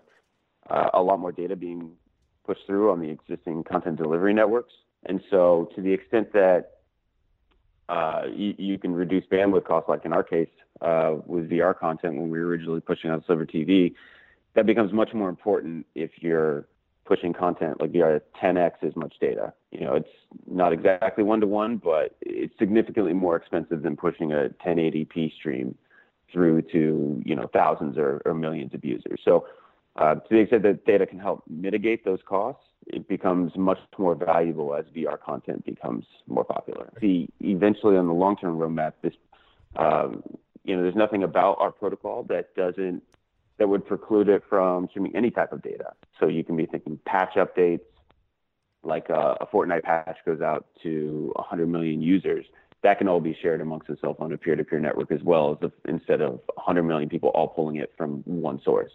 uh, 0.69 0.89
a 0.93 1.01
lot 1.01 1.19
more 1.19 1.31
data 1.31 1.55
being 1.55 1.91
pushed 2.45 2.65
through 2.65 2.91
on 2.91 2.99
the 2.99 3.09
existing 3.09 3.63
content 3.63 3.97
delivery 3.97 4.33
networks. 4.33 4.73
And 5.05 5.21
so, 5.29 5.69
to 5.75 5.81
the 5.81 5.91
extent 5.91 6.33
that 6.33 6.71
uh, 7.89 8.23
you, 8.33 8.53
you, 8.57 8.77
can 8.77 8.93
reduce 8.93 9.25
bandwidth 9.25 9.65
costs, 9.65 9.89
like 9.89 10.05
in 10.05 10.13
our 10.13 10.23
case 10.23 10.49
uh, 10.81 11.15
with 11.25 11.49
VR 11.49 11.77
content 11.77 12.15
when 12.15 12.29
we 12.29 12.39
were 12.39 12.45
originally 12.45 12.79
pushing 12.79 13.09
on 13.09 13.23
Sliver 13.25 13.45
TV, 13.45 13.93
that 14.53 14.65
becomes 14.65 14.93
much 14.93 15.13
more 15.13 15.29
important 15.29 15.85
if 15.95 16.11
you're 16.17 16.67
pushing 17.11 17.33
content 17.33 17.81
like 17.81 17.91
VR 17.91 18.21
10x 18.41 18.71
as 18.83 18.95
much 18.95 19.13
Theta. 19.19 19.51
You 19.71 19.81
know, 19.81 19.95
it's 19.95 20.15
not 20.49 20.71
exactly 20.71 21.25
one 21.25 21.41
to 21.41 21.47
one, 21.47 21.75
but 21.75 22.15
it's 22.21 22.57
significantly 22.57 23.11
more 23.11 23.35
expensive 23.35 23.81
than 23.81 23.97
pushing 23.97 24.31
a 24.31 24.49
1080p 24.65 25.33
stream 25.35 25.77
through 26.31 26.61
to 26.61 27.21
you 27.25 27.35
know 27.35 27.49
thousands 27.51 27.97
or, 27.97 28.21
or 28.23 28.33
millions 28.33 28.73
of 28.73 28.85
users. 28.85 29.19
So 29.25 29.45
uh, 29.97 30.15
to 30.15 30.29
the 30.29 30.37
extent 30.37 30.63
that 30.63 30.85
data 30.85 31.05
can 31.05 31.19
help 31.19 31.43
mitigate 31.49 32.05
those 32.05 32.19
costs, 32.25 32.63
it 32.87 33.09
becomes 33.09 33.51
much 33.57 33.79
more 33.97 34.15
valuable 34.15 34.73
as 34.73 34.85
VR 34.95 35.19
content 35.19 35.65
becomes 35.65 36.05
more 36.27 36.45
popular. 36.45 36.93
See, 37.01 37.27
eventually 37.41 37.97
on 37.97 38.07
the 38.07 38.13
long-term 38.13 38.57
roadmap, 38.57 38.93
this 39.01 39.15
um, 39.75 40.23
you 40.63 40.77
know, 40.77 40.83
there's 40.83 40.95
nothing 40.95 41.23
about 41.23 41.57
our 41.59 41.73
protocol 41.73 42.23
that 42.29 42.55
doesn't 42.55 43.03
that 43.61 43.67
would 43.67 43.85
preclude 43.85 44.27
it 44.27 44.41
from 44.49 44.87
streaming 44.89 45.15
any 45.15 45.29
type 45.29 45.51
of 45.51 45.61
data. 45.61 45.93
So 46.19 46.27
you 46.27 46.43
can 46.43 46.57
be 46.57 46.65
thinking 46.65 46.97
patch 47.05 47.35
updates, 47.35 47.85
like 48.81 49.09
a, 49.09 49.37
a 49.39 49.45
Fortnite 49.45 49.83
patch 49.83 50.17
goes 50.25 50.41
out 50.41 50.65
to 50.81 51.31
100 51.35 51.67
million 51.67 52.01
users. 52.01 52.43
That 52.81 52.97
can 52.97 53.07
all 53.07 53.19
be 53.19 53.37
shared 53.39 53.61
amongst 53.61 53.87
itself 53.87 54.17
on 54.19 54.33
a 54.33 54.37
peer-to-peer 54.39 54.79
network 54.79 55.11
as 55.11 55.21
well 55.21 55.59
as 55.61 55.69
instead 55.87 56.21
of 56.21 56.41
100 56.55 56.81
million 56.81 57.07
people 57.07 57.29
all 57.35 57.49
pulling 57.49 57.75
it 57.75 57.93
from 57.95 58.23
one 58.25 58.59
source. 58.65 58.91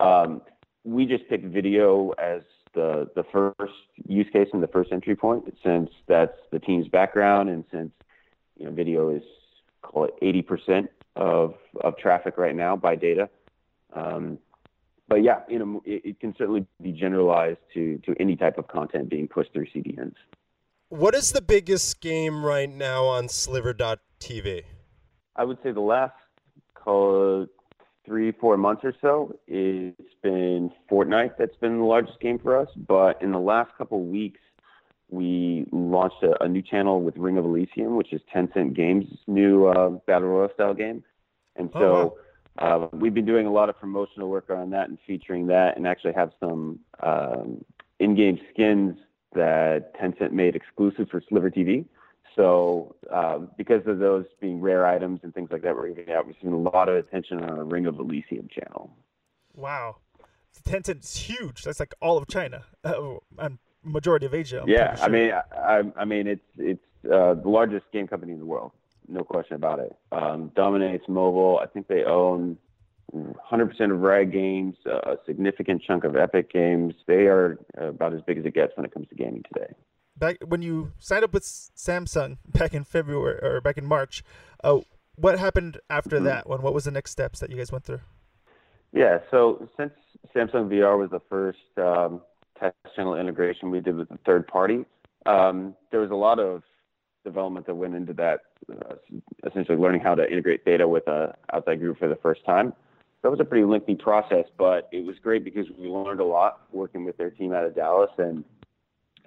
Um, 0.00 0.42
we 0.82 1.06
just 1.06 1.28
picked 1.28 1.44
video 1.44 2.10
as 2.18 2.42
the 2.74 3.08
the 3.14 3.22
first 3.22 3.72
use 4.08 4.26
case 4.32 4.48
and 4.52 4.60
the 4.60 4.66
first 4.66 4.90
entry 4.90 5.14
point, 5.14 5.44
since 5.62 5.90
that's 6.08 6.36
the 6.50 6.58
team's 6.58 6.88
background, 6.88 7.50
and 7.50 7.62
since 7.70 7.92
you 8.56 8.64
know 8.64 8.72
video 8.72 9.10
is 9.10 9.22
call 9.82 10.06
it 10.06 10.14
80% 10.20 10.88
of 11.14 11.54
of 11.84 11.96
traffic 11.98 12.36
right 12.36 12.56
now 12.56 12.74
by 12.74 12.96
data. 12.96 13.30
Um, 13.94 14.38
but 15.08 15.22
yeah, 15.22 15.40
you 15.48 15.58
know, 15.58 15.82
it, 15.84 16.02
it, 16.04 16.20
can 16.20 16.34
certainly 16.36 16.66
be 16.82 16.92
generalized 16.92 17.60
to 17.74 17.98
to 18.04 18.14
any 18.20 18.36
type 18.36 18.58
of 18.58 18.68
content 18.68 19.08
being 19.08 19.26
pushed 19.26 19.52
through 19.52 19.66
CDNs. 19.66 20.14
What 20.90 21.14
is 21.14 21.32
the 21.32 21.42
biggest 21.42 22.00
game 22.00 22.44
right 22.44 22.70
now 22.70 23.04
on 23.04 23.28
Sliver.tv? 23.28 24.64
I 25.36 25.44
would 25.44 25.58
say 25.62 25.72
the 25.72 25.80
last 25.80 26.14
call 26.74 27.46
three, 28.08 28.32
four 28.32 28.56
months 28.56 28.82
or 28.84 28.94
so, 29.00 29.38
it's 29.46 30.14
been 30.22 30.70
Fortnite 30.90 31.32
that's 31.38 31.56
been 31.56 31.78
the 31.78 31.84
largest 31.84 32.18
game 32.20 32.38
for 32.38 32.58
us. 32.58 32.68
But 32.74 33.20
in 33.22 33.32
the 33.32 33.38
last 33.38 33.70
couple 33.76 34.02
weeks, 34.04 34.40
we 35.10 35.66
launched 35.70 36.22
a, 36.22 36.42
a, 36.42 36.48
new 36.48 36.62
channel 36.62 37.02
with 37.02 37.16
Ring 37.16 37.38
of 37.38 37.44
Elysium, 37.44 37.96
which 37.96 38.12
is 38.12 38.20
Tencent 38.34 38.74
Games' 38.74 39.06
new 39.26 39.66
uh, 39.66 39.90
battle 40.06 40.28
royale 40.28 40.50
style 40.54 40.74
game. 40.74 41.04
And 41.56 41.70
so 41.72 41.80
oh, 41.80 42.04
wow. 42.04 42.14
Uh, 42.58 42.88
we've 42.92 43.14
been 43.14 43.26
doing 43.26 43.46
a 43.46 43.52
lot 43.52 43.68
of 43.68 43.78
promotional 43.78 44.28
work 44.28 44.50
on 44.50 44.70
that 44.70 44.88
and 44.88 44.98
featuring 45.06 45.46
that, 45.46 45.76
and 45.76 45.86
actually 45.86 46.12
have 46.12 46.32
some 46.40 46.78
um, 47.02 47.64
in-game 48.00 48.38
skins 48.52 48.96
that 49.34 49.92
Tencent 50.00 50.32
made 50.32 50.56
exclusive 50.56 51.08
for 51.10 51.22
Sliver 51.28 51.50
TV. 51.50 51.84
So 52.34 52.94
uh, 53.12 53.38
because 53.56 53.86
of 53.86 53.98
those 53.98 54.24
being 54.40 54.60
rare 54.60 54.86
items 54.86 55.20
and 55.22 55.34
things 55.34 55.50
like 55.50 55.62
that, 55.62 55.74
we're 55.74 55.88
giving 55.88 56.12
out. 56.12 56.26
We've 56.26 56.36
seen 56.40 56.52
a 56.52 56.58
lot 56.58 56.88
of 56.88 56.96
attention 56.96 57.42
on 57.42 57.50
our 57.50 57.64
Ring 57.64 57.86
of 57.86 57.98
Elysium 57.98 58.48
channel. 58.48 58.90
Wow, 59.54 59.96
Tencent's 60.64 61.16
huge. 61.16 61.62
That's 61.64 61.80
like 61.80 61.94
all 62.00 62.16
of 62.16 62.28
China 62.28 62.64
uh, 62.84 63.14
and 63.38 63.58
majority 63.82 64.26
of 64.26 64.34
Asia. 64.34 64.62
I'm 64.62 64.68
yeah, 64.68 64.94
sure. 64.94 65.04
I 65.04 65.08
mean, 65.08 65.32
I, 65.32 65.82
I, 66.00 66.04
mean, 66.04 66.26
it's 66.26 66.44
it's 66.56 66.84
uh, 67.12 67.34
the 67.34 67.48
largest 67.48 67.86
game 67.92 68.06
company 68.06 68.32
in 68.32 68.38
the 68.38 68.46
world, 68.46 68.72
no 69.08 69.24
question 69.24 69.56
about 69.56 69.78
it. 69.80 69.96
Um, 70.12 70.52
dominates 70.54 71.04
mobile. 71.08 71.60
I 71.62 71.66
think 71.66 71.88
they 71.88 72.04
own 72.04 72.58
100% 73.14 73.92
of 73.92 74.00
Riot 74.00 74.32
Games, 74.32 74.76
a 74.86 75.16
significant 75.26 75.82
chunk 75.82 76.04
of 76.04 76.16
Epic 76.16 76.52
Games. 76.52 76.94
They 77.06 77.26
are 77.26 77.58
about 77.76 78.14
as 78.14 78.20
big 78.26 78.38
as 78.38 78.44
it 78.44 78.54
gets 78.54 78.72
when 78.76 78.84
it 78.84 78.92
comes 78.92 79.08
to 79.08 79.14
gaming 79.14 79.44
today 79.52 79.72
back 80.18 80.38
when 80.46 80.62
you 80.62 80.92
signed 80.98 81.24
up 81.24 81.32
with 81.32 81.44
Samsung 81.44 82.38
back 82.46 82.74
in 82.74 82.84
February 82.84 83.38
or 83.42 83.60
back 83.60 83.78
in 83.78 83.86
March, 83.86 84.22
uh, 84.64 84.78
what 85.16 85.38
happened 85.38 85.78
after 85.88 86.16
mm-hmm. 86.16 86.26
that 86.26 86.48
one? 86.48 86.62
What 86.62 86.74
was 86.74 86.84
the 86.84 86.90
next 86.90 87.10
steps 87.10 87.40
that 87.40 87.50
you 87.50 87.56
guys 87.56 87.72
went 87.72 87.84
through? 87.84 88.00
Yeah, 88.92 89.18
so 89.30 89.68
since 89.76 89.92
Samsung 90.34 90.68
VR 90.68 90.98
was 90.98 91.10
the 91.10 91.20
first 91.28 91.58
um, 91.76 92.22
test 92.58 92.74
channel 92.96 93.14
integration 93.14 93.70
we 93.70 93.80
did 93.80 93.96
with 93.96 94.10
a 94.10 94.18
third 94.24 94.46
party, 94.46 94.84
um, 95.26 95.74
there 95.90 96.00
was 96.00 96.10
a 96.10 96.14
lot 96.14 96.38
of 96.38 96.62
development 97.24 97.66
that 97.66 97.74
went 97.74 97.94
into 97.94 98.12
that, 98.14 98.40
uh, 98.72 98.94
essentially 99.46 99.76
learning 99.76 100.00
how 100.00 100.14
to 100.14 100.30
integrate 100.30 100.64
Theta 100.64 100.86
with 100.86 101.06
an 101.06 101.32
outside 101.52 101.80
group 101.80 101.98
for 101.98 102.08
the 102.08 102.16
first 102.16 102.44
time. 102.44 102.72
That 103.22 103.30
was 103.30 103.40
a 103.40 103.44
pretty 103.44 103.64
lengthy 103.64 103.96
process, 103.96 104.44
but 104.56 104.88
it 104.92 105.04
was 105.04 105.16
great 105.22 105.44
because 105.44 105.66
we 105.76 105.88
learned 105.88 106.20
a 106.20 106.24
lot 106.24 106.60
working 106.72 107.04
with 107.04 107.16
their 107.16 107.30
team 107.30 107.52
out 107.52 107.64
of 107.64 107.74
Dallas 107.74 108.10
and 108.18 108.44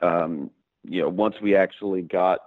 um, 0.02 0.50
you 0.84 1.02
know, 1.02 1.10
once 1.10 1.36
we 1.42 1.56
actually 1.56 2.02
got 2.02 2.40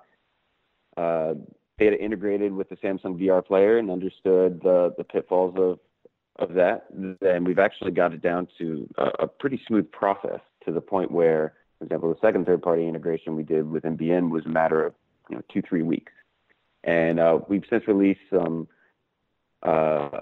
uh, 0.96 1.34
Theta 1.78 2.02
integrated 2.02 2.52
with 2.52 2.68
the 2.68 2.76
Samsung 2.76 3.20
VR 3.20 3.44
player 3.44 3.78
and 3.78 3.90
understood 3.90 4.60
the, 4.62 4.94
the 4.96 5.04
pitfalls 5.04 5.54
of, 5.56 5.78
of 6.38 6.54
that, 6.54 6.86
then 7.20 7.44
we've 7.44 7.58
actually 7.58 7.90
got 7.90 8.12
it 8.12 8.22
down 8.22 8.48
to 8.58 8.88
a, 8.98 9.24
a 9.24 9.28
pretty 9.28 9.60
smooth 9.66 9.90
process 9.92 10.40
to 10.64 10.72
the 10.72 10.80
point 10.80 11.10
where, 11.10 11.54
for 11.78 11.84
example, 11.84 12.08
the 12.08 12.26
second 12.26 12.46
third 12.46 12.62
party 12.62 12.86
integration 12.86 13.36
we 13.36 13.42
did 13.42 13.68
with 13.68 13.84
MBN 13.84 14.30
was 14.30 14.44
a 14.46 14.48
matter 14.48 14.84
of 14.84 14.94
you 15.28 15.36
know 15.36 15.42
two 15.52 15.62
three 15.62 15.82
weeks, 15.82 16.12
and 16.82 17.20
uh, 17.20 17.38
we've 17.48 17.64
since 17.68 17.86
released 17.88 18.20
some 18.30 18.68
uh, 19.62 20.20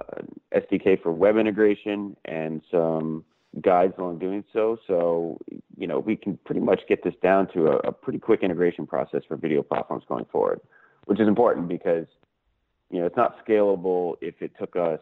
SDK 0.54 1.02
for 1.02 1.12
web 1.12 1.36
integration 1.36 2.16
and 2.24 2.62
some 2.70 3.24
guides 3.60 3.94
on 3.98 4.18
doing 4.18 4.44
so. 4.52 4.78
So, 4.86 5.38
you 5.76 5.86
know, 5.86 5.98
we 5.98 6.16
can 6.16 6.38
pretty 6.44 6.60
much 6.60 6.82
get 6.88 7.04
this 7.04 7.14
down 7.22 7.48
to 7.52 7.66
a, 7.66 7.76
a, 7.88 7.92
pretty 7.92 8.18
quick 8.18 8.42
integration 8.42 8.86
process 8.86 9.22
for 9.28 9.36
video 9.36 9.62
platforms 9.62 10.04
going 10.08 10.24
forward, 10.26 10.60
which 11.04 11.20
is 11.20 11.28
important 11.28 11.68
because, 11.68 12.06
you 12.90 13.00
know, 13.00 13.06
it's 13.06 13.16
not 13.16 13.44
scalable 13.44 14.14
if 14.20 14.40
it 14.40 14.52
took 14.58 14.76
us 14.76 15.00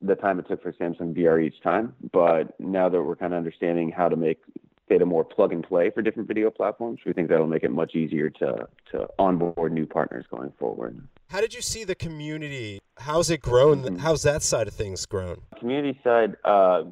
the 0.00 0.14
time 0.14 0.38
it 0.38 0.46
took 0.48 0.62
for 0.62 0.72
Samsung 0.72 1.14
VR 1.14 1.42
each 1.42 1.60
time. 1.62 1.94
But 2.12 2.58
now 2.60 2.88
that 2.88 3.02
we're 3.02 3.16
kind 3.16 3.32
of 3.32 3.38
understanding 3.38 3.90
how 3.90 4.08
to 4.08 4.16
make 4.16 4.40
Theta 4.88 5.04
more 5.04 5.24
plug 5.24 5.52
and 5.52 5.64
play 5.64 5.90
for 5.90 6.02
different 6.02 6.28
video 6.28 6.50
platforms, 6.50 7.00
we 7.04 7.12
think 7.12 7.28
that'll 7.28 7.46
make 7.46 7.64
it 7.64 7.70
much 7.70 7.94
easier 7.94 8.30
to, 8.30 8.68
to 8.92 9.08
onboard 9.18 9.72
new 9.72 9.86
partners 9.86 10.24
going 10.30 10.52
forward. 10.58 11.06
How 11.28 11.40
did 11.40 11.54
you 11.54 11.62
see 11.62 11.84
the 11.84 11.94
community? 11.94 12.80
How's 12.98 13.30
it 13.30 13.40
grown? 13.40 13.82
Mm-hmm. 13.82 13.96
How's 13.96 14.22
that 14.22 14.42
side 14.42 14.68
of 14.68 14.74
things 14.74 15.04
grown? 15.06 15.42
Community 15.58 15.98
side, 16.04 16.36
uh, 16.44 16.84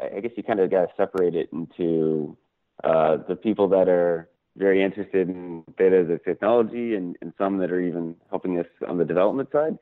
I 0.00 0.20
guess 0.20 0.32
you 0.36 0.42
kind 0.42 0.60
of 0.60 0.70
got 0.70 0.86
to 0.86 0.88
separate 0.96 1.34
it 1.34 1.50
into 1.52 2.36
uh, 2.82 3.18
the 3.28 3.36
people 3.36 3.68
that 3.68 3.88
are 3.88 4.28
very 4.56 4.82
interested 4.82 5.28
in 5.28 5.64
Theta 5.76 5.98
as 5.98 6.10
a 6.10 6.18
technology 6.18 6.94
and, 6.94 7.16
and 7.20 7.32
some 7.36 7.58
that 7.58 7.70
are 7.70 7.80
even 7.80 8.14
helping 8.30 8.58
us 8.58 8.66
on 8.88 8.98
the 8.98 9.04
development 9.04 9.50
side 9.52 9.78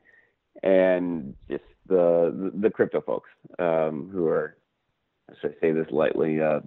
and 0.61 1.33
just 1.49 1.63
the 1.87 2.51
the, 2.55 2.69
crypto 2.69 3.01
folks 3.01 3.29
um, 3.59 4.09
who 4.11 4.27
are 4.27 4.57
should 5.41 5.55
I 5.57 5.61
say 5.61 5.71
this 5.71 5.87
lightly 5.89 6.41
uh, 6.41 6.59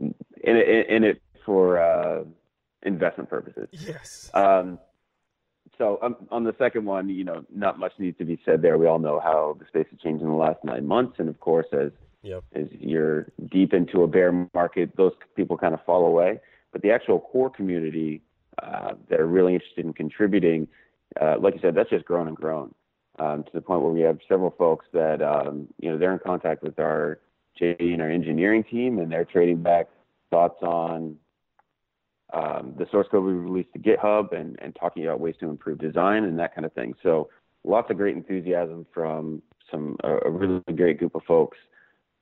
in, 0.00 0.14
it, 0.42 0.88
in 0.88 1.04
it 1.04 1.22
for 1.44 1.78
uh, 1.78 2.24
investment 2.82 3.30
purposes. 3.30 3.68
Yes. 3.72 4.30
Um, 4.34 4.78
so 5.76 5.98
um, 6.02 6.16
on 6.30 6.44
the 6.44 6.54
second 6.58 6.84
one, 6.84 7.08
you 7.08 7.24
know, 7.24 7.44
not 7.52 7.78
much 7.78 7.92
needs 7.98 8.16
to 8.18 8.24
be 8.24 8.40
said 8.44 8.62
there. 8.62 8.78
We 8.78 8.86
all 8.86 8.98
know 8.98 9.18
how 9.18 9.56
the 9.58 9.66
space 9.66 9.86
has 9.90 9.98
changed 10.00 10.22
in 10.22 10.28
the 10.28 10.34
last 10.34 10.62
nine 10.62 10.86
months, 10.86 11.16
and 11.18 11.28
of 11.28 11.40
course, 11.40 11.66
as 11.72 11.90
Yep. 12.24 12.42
As 12.54 12.66
you're 12.80 13.26
deep 13.50 13.74
into 13.74 14.02
a 14.02 14.06
bear 14.06 14.48
market, 14.54 14.96
those 14.96 15.12
people 15.36 15.58
kind 15.58 15.74
of 15.74 15.84
fall 15.84 16.06
away. 16.06 16.40
But 16.72 16.80
the 16.80 16.90
actual 16.90 17.20
core 17.20 17.50
community 17.50 18.22
uh, 18.62 18.94
that 19.10 19.20
are 19.20 19.26
really 19.26 19.52
interested 19.52 19.84
in 19.84 19.92
contributing, 19.92 20.66
uh, 21.20 21.36
like 21.38 21.54
you 21.54 21.60
said, 21.60 21.74
that's 21.74 21.90
just 21.90 22.06
grown 22.06 22.26
and 22.26 22.36
grown 22.36 22.74
um, 23.18 23.44
to 23.44 23.50
the 23.52 23.60
point 23.60 23.82
where 23.82 23.92
we 23.92 24.00
have 24.00 24.18
several 24.26 24.50
folks 24.52 24.86
that 24.94 25.20
um, 25.20 25.68
you 25.78 25.90
know 25.90 25.98
they're 25.98 26.14
in 26.14 26.18
contact 26.18 26.62
with 26.62 26.78
our 26.78 27.20
JD 27.60 27.92
and 27.92 28.02
our 28.02 28.10
engineering 28.10 28.64
team, 28.64 28.98
and 28.98 29.10
they're 29.10 29.24
trading 29.24 29.62
back 29.62 29.88
thoughts 30.30 30.62
on 30.62 31.16
um, 32.32 32.74
the 32.78 32.86
source 32.90 33.06
code 33.10 33.24
we 33.24 33.32
released 33.32 33.72
to 33.74 33.78
GitHub 33.78 34.34
and, 34.34 34.58
and 34.60 34.76
talking 34.78 35.04
about 35.04 35.20
ways 35.20 35.36
to 35.40 35.48
improve 35.48 35.78
design 35.78 36.24
and 36.24 36.38
that 36.38 36.54
kind 36.54 36.64
of 36.64 36.72
thing. 36.72 36.94
So 37.02 37.28
lots 37.62 37.90
of 37.90 37.96
great 37.96 38.16
enthusiasm 38.16 38.86
from 38.92 39.42
some 39.70 39.96
a, 40.02 40.16
a 40.26 40.30
really 40.30 40.60
great 40.74 40.98
group 40.98 41.14
of 41.14 41.22
folks 41.26 41.58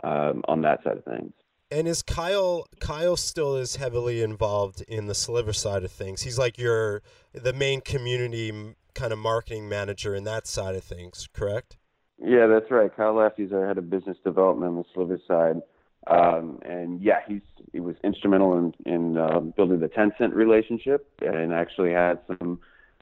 um, 0.05 0.43
on 0.49 0.61
that 0.63 0.83
side 0.85 0.99
of 0.99 1.05
things. 1.05 1.33
And 1.71 1.89
is 1.89 2.03
Kyle 2.03 2.67
Kyle 2.81 3.17
still 3.17 3.57
is 3.57 3.77
heavily 3.77 4.23
involved 4.23 4.83
in 4.83 5.07
the 5.07 5.15
Sliver 5.15 5.55
side 5.55 5.85
of 5.85 5.91
things? 5.91 6.23
He's 6.23 6.39
like 6.39 6.59
your 6.59 7.03
the 7.33 7.55
main 7.55 7.81
community 7.81 8.75
kind 8.95 9.13
of 9.13 9.19
marketing 9.19 9.69
manager 9.71 10.15
in 10.15 10.25
that 10.25 10.47
side 10.47 10.75
of 10.75 10.85
things, 10.85 11.29
correct? 11.33 11.79
Yeah, 12.19 12.47
that's 12.47 12.71
right. 12.71 12.95
Kyle 12.95 13.15
Lafty's 13.15 13.53
our 13.53 13.67
head 13.67 13.79
of 13.79 13.91
business 13.91 14.17
development 14.25 14.71
on 14.71 14.77
the 14.77 14.85
Sliver 14.95 15.19
side, 15.27 15.63
um, 16.07 16.61
and 16.65 17.01
yeah, 17.01 17.21
he's 17.27 17.41
he 17.73 17.81
was 17.81 17.97
instrumental 18.05 18.57
in 18.59 18.75
in 18.87 19.19
uh, 19.19 19.41
building 19.41 19.81
the 19.81 19.89
Tencent 19.89 20.35
relationship, 20.35 21.09
and 21.21 21.53
actually 21.53 21.93
had 21.93 22.21
some 22.27 22.61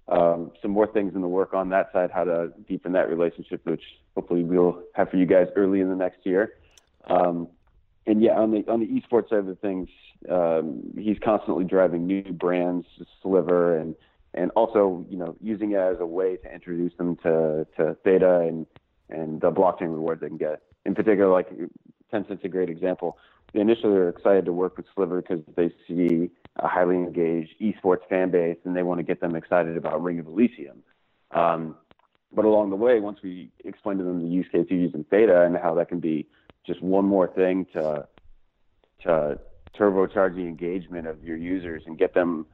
um, 0.09 0.53
some 0.61 0.71
more 0.71 0.87
things 0.87 1.15
in 1.15 1.21
the 1.21 1.29
work 1.29 1.55
on 1.55 1.69
that 1.71 1.93
side, 1.93 2.11
how 2.11 2.25
to 2.25 2.53
deepen 2.69 2.93
that 2.93 3.09
relationship, 3.09 3.65
which 3.65 3.83
hopefully 4.15 4.43
we'll 4.43 4.83
have 4.95 5.11
for 5.11 5.17
you 5.17 5.27
guys 5.27 5.47
early 5.55 5.81
in 5.81 5.89
the 5.89 5.97
next 5.97 6.25
year. 6.25 6.55
Um, 7.09 7.49
and 8.07 8.23
yeah, 8.23 8.33
on 8.33 8.51
the 8.51 8.65
on 8.69 8.81
the 8.81 8.87
esports 8.87 9.31
side 9.31 9.47
of 9.47 9.59
things, 9.61 9.89
um, 10.29 10.83
he's 10.99 11.19
constantly 11.23 11.65
driving 11.65 12.07
new 12.07 12.23
brands, 12.23 12.87
to 12.99 13.07
Sliver, 13.23 13.77
and 13.77 13.95
and 14.35 14.51
also 14.53 15.05
you 15.09 15.17
know 15.17 15.37
using 15.41 15.73
it 15.73 15.79
as 15.79 16.01
a 16.01 16.07
way 16.07 16.37
to 16.37 16.53
introduce 16.53 16.95
them 16.97 17.17
to 17.17 17.67
to 17.77 17.97
Theta 18.03 18.41
and 18.41 18.67
and 19.11 19.41
the 19.41 19.51
blockchain 19.51 19.93
rewards 19.93 20.21
they 20.21 20.29
can 20.29 20.37
get. 20.37 20.63
In 20.85 20.95
particular, 20.95 21.31
like 21.31 21.49
Tencent's 22.13 22.45
a 22.45 22.49
great 22.49 22.71
example. 22.71 23.19
They 23.53 23.61
initially 23.61 24.09
excited 24.09 24.45
to 24.45 24.53
work 24.53 24.77
with 24.77 24.87
Sliver 24.95 25.23
because 25.23 25.43
they 25.57 25.71
see 25.89 26.31
a 26.57 26.69
highly 26.69 26.97
engaged 26.97 27.55
esports 27.61 28.07
fan 28.09 28.31
base 28.31 28.59
and 28.65 28.77
they 28.77 28.83
want 28.83 28.99
to 28.99 29.05
get 29.05 29.21
them 29.21 29.35
excited 29.35 29.77
about 29.77 30.03
Ring 30.03 30.19
of 30.19 30.27
Elysium. 30.27 30.83
Um, 31.33 31.77
but 32.33 32.45
along 32.45 32.71
the 32.71 32.77
way, 32.77 33.01
once 33.01 33.19
we 33.23 33.51
explain 33.65 33.99
to 33.99 34.05
them 34.05 34.21
the 34.21 34.29
use 34.29 34.47
case 34.53 34.67
using 34.71 35.05
Theta 35.05 35.43
and 35.43 35.57
how 35.57 35.75
that 35.75 35.89
can 35.89 36.01
be 36.01 36.29
just 36.67 36.83
one 36.83 37.05
more 37.05 37.27
thing 37.27 37.67
to 37.73 38.07
to 39.03 39.39
turbocharge 39.77 40.37
the 40.37 40.43
engagement 40.43 41.07
of 41.07 41.25
your 41.25 41.37
users 41.37 41.83
and 41.87 41.99
get 41.99 42.13
them 42.13 42.47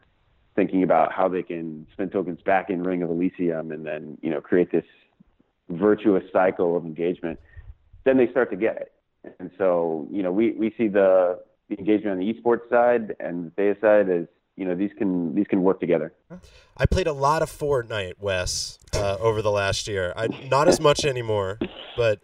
thinking 0.54 0.82
about 0.82 1.12
how 1.12 1.28
they 1.28 1.42
can 1.42 1.86
spend 1.92 2.12
tokens 2.12 2.40
back 2.42 2.70
in 2.70 2.82
Ring 2.82 3.02
of 3.02 3.10
Elysium 3.10 3.72
and 3.72 3.84
then 3.84 4.16
you 4.22 4.30
know 4.30 4.40
create 4.40 4.70
this 4.70 4.84
virtuous 5.68 6.24
cycle 6.32 6.76
of 6.76 6.84
engagement, 6.84 7.38
then 8.04 8.16
they 8.16 8.28
start 8.30 8.50
to 8.50 8.56
get 8.56 8.76
it. 8.76 8.92
And 9.38 9.50
so 9.58 10.06
you 10.10 10.22
know 10.22 10.32
we 10.32 10.52
we 10.52 10.74
see 10.78 10.88
the, 10.88 11.40
the 11.68 11.78
engagement 11.78 12.12
on 12.12 12.18
the 12.18 12.32
esports 12.32 12.68
side 12.70 13.16
and 13.18 13.46
the 13.46 13.50
Theta 13.50 13.80
side 13.80 14.08
as 14.08 14.26
you 14.56 14.64
know 14.64 14.74
these 14.74 14.92
can 14.96 15.34
these 15.34 15.46
can 15.46 15.62
work 15.62 15.80
together. 15.80 16.12
I 16.76 16.86
played 16.86 17.06
a 17.06 17.12
lot 17.12 17.42
of 17.42 17.50
Fortnite, 17.50 18.14
Wes, 18.18 18.78
uh, 18.94 19.16
over 19.20 19.42
the 19.42 19.50
last 19.50 19.88
year. 19.88 20.12
I 20.16 20.28
not 20.48 20.68
as 20.68 20.80
much 20.80 21.04
anymore, 21.04 21.58
but 21.96 22.20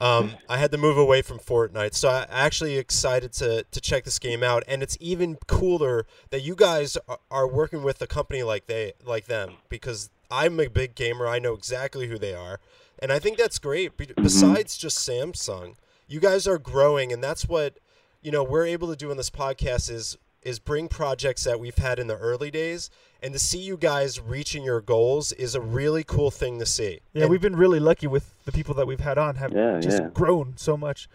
um, 0.00 0.32
I 0.48 0.56
had 0.56 0.70
to 0.72 0.78
move 0.78 0.96
away 0.96 1.20
from 1.20 1.38
Fortnite, 1.38 1.94
so 1.94 2.08
I'm 2.08 2.26
actually 2.30 2.78
excited 2.78 3.32
to 3.34 3.64
to 3.70 3.80
check 3.80 4.04
this 4.04 4.18
game 4.18 4.42
out. 4.42 4.62
And 4.66 4.82
it's 4.82 4.96
even 5.00 5.36
cooler 5.46 6.06
that 6.30 6.40
you 6.40 6.54
guys 6.54 6.96
are 7.30 7.46
working 7.46 7.82
with 7.82 8.00
a 8.00 8.06
company 8.06 8.42
like 8.42 8.66
they 8.66 8.94
like 9.04 9.26
them 9.26 9.56
because 9.68 10.10
I'm 10.30 10.58
a 10.60 10.68
big 10.68 10.94
gamer. 10.94 11.26
I 11.26 11.38
know 11.38 11.54
exactly 11.54 12.08
who 12.08 12.18
they 12.18 12.34
are, 12.34 12.60
and 13.00 13.12
I 13.12 13.18
think 13.18 13.38
that's 13.38 13.58
great. 13.58 13.96
Mm-hmm. 13.96 14.22
Besides 14.22 14.76
just 14.76 14.98
Samsung, 14.98 15.76
you 16.08 16.20
guys 16.20 16.46
are 16.46 16.58
growing, 16.58 17.12
and 17.12 17.22
that's 17.22 17.48
what 17.48 17.78
you 18.22 18.30
know 18.30 18.44
we're 18.44 18.66
able 18.66 18.88
to 18.88 18.96
do 18.96 19.10
on 19.10 19.16
this 19.16 19.30
podcast 19.30 19.90
is 19.90 20.16
is 20.42 20.58
bring 20.58 20.88
projects 20.88 21.44
that 21.44 21.60
we've 21.60 21.76
had 21.76 21.98
in 21.98 22.06
the 22.06 22.16
early 22.16 22.50
days 22.50 22.88
and 23.22 23.32
to 23.34 23.38
see 23.38 23.58
you 23.58 23.76
guys 23.76 24.20
reaching 24.20 24.64
your 24.64 24.80
goals 24.80 25.32
is 25.32 25.54
a 25.54 25.60
really 25.60 26.02
cool 26.02 26.30
thing 26.30 26.58
to 26.58 26.66
see. 26.66 27.00
Yeah, 27.12 27.22
and 27.22 27.30
we've 27.30 27.40
been 27.40 27.56
really 27.56 27.80
lucky 27.80 28.06
with 28.06 28.44
the 28.44 28.52
people 28.52 28.74
that 28.74 28.86
we've 28.86 29.00
had 29.00 29.18
on 29.18 29.36
have 29.36 29.52
yeah, 29.52 29.80
just 29.80 29.98
yeah. 29.98 30.08
grown 30.12 30.54
so 30.56 30.76
much. 30.76 31.08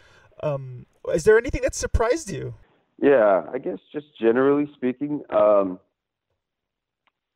Um, 0.43 0.85
is 1.13 1.23
there 1.23 1.37
anything 1.37 1.61
that 1.63 1.73
surprised 1.73 2.29
you? 2.29 2.53
Yeah, 3.01 3.43
I 3.51 3.57
guess 3.57 3.79
just 3.91 4.07
generally 4.19 4.69
speaking, 4.75 5.21
um, 5.29 5.79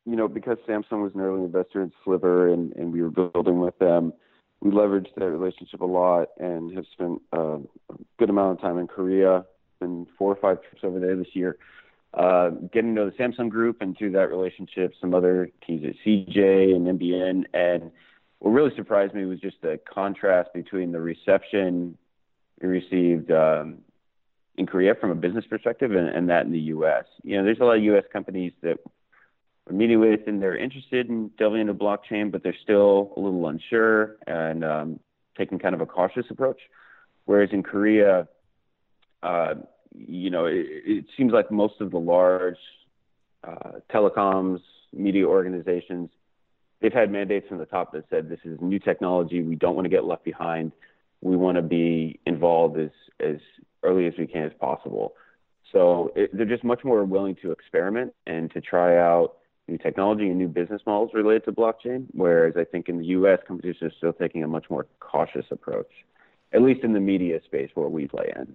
you 0.06 0.16
know, 0.16 0.28
because 0.28 0.58
Samsung 0.68 1.02
was 1.02 1.12
an 1.14 1.20
early 1.20 1.42
investor 1.42 1.82
in 1.82 1.92
Sliver 2.04 2.52
and, 2.52 2.72
and 2.72 2.92
we 2.92 3.02
were 3.02 3.10
building 3.10 3.60
with 3.60 3.78
them, 3.78 4.12
we 4.60 4.70
leveraged 4.70 5.14
that 5.16 5.30
relationship 5.30 5.80
a 5.80 5.86
lot 5.86 6.28
and 6.38 6.74
have 6.74 6.84
spent 6.92 7.20
uh, 7.32 7.56
a 7.56 7.94
good 8.18 8.30
amount 8.30 8.58
of 8.58 8.60
time 8.60 8.78
in 8.78 8.86
Korea, 8.86 9.44
been 9.80 10.06
four 10.18 10.30
or 10.30 10.36
five 10.36 10.62
trips 10.62 10.84
over 10.84 10.98
there 10.98 11.16
this 11.16 11.34
year 11.34 11.56
uh, 12.14 12.50
getting 12.72 12.94
to 12.94 13.02
know 13.02 13.10
the 13.10 13.16
Samsung 13.16 13.48
group 13.48 13.80
and 13.80 13.96
through 13.96 14.12
that 14.12 14.30
relationship, 14.30 14.92
some 15.00 15.14
other 15.14 15.50
teams 15.66 15.84
at 15.84 15.94
CJ 16.04 16.74
and 16.74 16.98
MBN. 16.98 17.44
And 17.54 17.92
what 18.40 18.50
really 18.50 18.74
surprised 18.74 19.14
me 19.14 19.24
was 19.26 19.40
just 19.40 19.60
the 19.62 19.78
contrast 19.92 20.52
between 20.52 20.92
the 20.92 21.00
reception 21.00 21.96
we 22.60 22.68
received 22.68 23.30
um, 23.30 23.78
in 24.56 24.66
Korea 24.66 24.94
from 25.00 25.10
a 25.10 25.14
business 25.14 25.44
perspective 25.48 25.92
and, 25.92 26.08
and, 26.08 26.28
that 26.28 26.46
in 26.46 26.52
the 26.52 26.58
U.S. 26.58 27.04
You 27.22 27.38
know, 27.38 27.44
there's 27.44 27.60
a 27.60 27.64
lot 27.64 27.76
of 27.76 27.84
U.S. 27.84 28.04
companies 28.12 28.52
that 28.62 28.78
we're 29.70 29.76
meeting 29.76 30.00
with 30.00 30.20
and 30.26 30.42
they're 30.42 30.56
interested 30.56 31.08
in 31.08 31.30
delving 31.38 31.60
into 31.60 31.74
blockchain, 31.74 32.30
but 32.30 32.42
they're 32.42 32.56
still 32.62 33.12
a 33.16 33.20
little 33.20 33.46
unsure 33.46 34.16
and 34.26 34.64
um, 34.64 35.00
taking 35.36 35.58
kind 35.58 35.74
of 35.74 35.80
a 35.80 35.86
cautious 35.86 36.26
approach. 36.30 36.60
Whereas 37.24 37.50
in 37.52 37.62
Korea, 37.62 38.28
uh, 39.22 39.54
you 39.94 40.30
know, 40.30 40.46
it, 40.46 40.66
it, 40.66 41.04
seems 41.16 41.32
like 41.32 41.50
most 41.50 41.74
of 41.80 41.90
the 41.90 41.98
large 41.98 42.58
uh, 43.44 43.80
telecoms, 43.92 44.60
media 44.92 45.26
organizations, 45.26 46.10
they've 46.80 46.92
had 46.92 47.10
mandates 47.10 47.48
from 47.48 47.58
the 47.58 47.66
top 47.66 47.92
that 47.92 48.04
said 48.10 48.28
this 48.28 48.40
is 48.44 48.58
new 48.60 48.78
technology. 48.78 49.42
We 49.42 49.56
don't 49.56 49.74
want 49.74 49.84
to 49.84 49.90
get 49.90 50.04
left 50.04 50.24
behind. 50.24 50.72
We 51.20 51.36
want 51.36 51.56
to 51.56 51.62
be 51.62 52.18
involved 52.26 52.78
as 52.78 52.90
as 53.20 53.36
early 53.82 54.06
as 54.06 54.14
we 54.18 54.26
can 54.26 54.44
as 54.44 54.52
possible. 54.58 55.14
So 55.72 56.12
it, 56.16 56.30
they're 56.36 56.46
just 56.46 56.64
much 56.64 56.82
more 56.82 57.04
willing 57.04 57.36
to 57.42 57.52
experiment 57.52 58.14
and 58.26 58.50
to 58.52 58.60
try 58.60 58.98
out 58.98 59.36
new 59.70 59.78
technology 59.78 60.28
and 60.28 60.36
new 60.36 60.48
business 60.48 60.82
models 60.86 61.10
related 61.14 61.44
to 61.44 61.52
blockchain. 61.52 62.06
Whereas 62.12 62.54
I 62.56 62.64
think 62.64 62.88
in 62.88 62.98
the 62.98 63.06
U.S., 63.06 63.38
companies 63.46 63.76
are 63.82 63.92
still 63.96 64.12
taking 64.12 64.42
a 64.42 64.48
much 64.48 64.66
more 64.68 64.86
cautious 65.00 65.46
approach, 65.50 65.90
at 66.52 66.62
least 66.62 66.84
in 66.84 66.92
the 66.92 67.00
media 67.00 67.40
space 67.44 67.70
where 67.74 67.88
we 67.88 68.06
play 68.06 68.32
in 68.36 68.54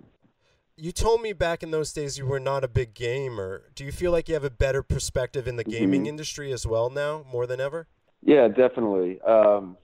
you 0.78 0.92
told 0.92 1.22
me 1.22 1.34
back 1.34 1.64
in 1.64 1.72
those 1.72 1.94
days 1.94 2.18
you 2.18 2.26
were 2.26 2.40
not 2.40 2.64
a 2.64 2.68
big 2.68 2.94
gamer. 2.94 3.64
Do 3.76 3.86
you 3.86 3.92
feel 3.92 4.12
like 4.12 4.28
you 4.28 4.34
have 4.34 4.44
a 4.44 4.50
better 4.50 4.84
perspective 4.84 5.48
in 5.48 5.56
the 5.56 5.64
gaming 5.64 6.02
mm-hmm. 6.02 6.10
industry 6.10 6.52
as 6.52 6.68
well 6.68 6.90
now, 6.90 7.26
more 7.32 7.48
than 7.48 7.62
ever? 7.62 7.88
Yeah, 8.22 8.48
definitely. 8.48 9.22
Um, 9.22 9.78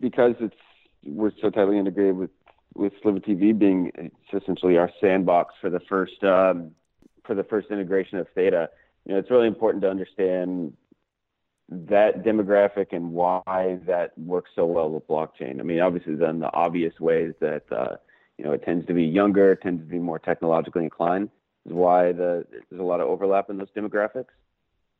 because 0.00 0.34
it's 0.40 0.54
we're 1.04 1.32
so 1.40 1.50
tightly 1.50 1.78
integrated 1.78 2.16
with 2.16 2.30
with 2.74 2.92
Sliver 3.02 3.20
TV 3.20 3.58
being 3.58 3.90
essentially 4.32 4.78
our 4.78 4.90
sandbox 5.00 5.54
for 5.60 5.70
the 5.70 5.80
first 5.88 6.22
um, 6.24 6.72
for 7.24 7.34
the 7.34 7.44
first 7.44 7.70
integration 7.70 8.18
of 8.18 8.26
Theta. 8.34 8.68
You 9.06 9.14
know, 9.14 9.18
it's 9.18 9.30
really 9.30 9.48
important 9.48 9.82
to 9.82 9.90
understand 9.90 10.74
that 11.68 12.22
demographic 12.22 12.88
and 12.92 13.12
why 13.12 13.78
that 13.86 14.16
works 14.18 14.50
so 14.54 14.66
well 14.66 14.90
with 14.90 15.06
blockchain. 15.08 15.58
I 15.58 15.62
mean, 15.62 15.80
obviously, 15.80 16.14
then 16.14 16.38
the 16.38 16.52
obvious 16.52 16.98
ways 17.00 17.32
that 17.40 17.64
uh, 17.72 17.96
you 18.38 18.44
know, 18.44 18.52
it 18.52 18.64
tends 18.64 18.86
to 18.86 18.94
be 18.94 19.04
younger, 19.04 19.54
tends 19.54 19.82
to 19.82 19.88
be 19.88 19.98
more 19.98 20.18
technologically 20.18 20.84
inclined. 20.84 21.30
Is 21.64 21.72
why 21.72 22.12
the, 22.12 22.44
there's 22.50 22.80
a 22.80 22.84
lot 22.84 23.00
of 23.00 23.08
overlap 23.08 23.50
in 23.50 23.56
those 23.56 23.70
demographics. 23.76 24.32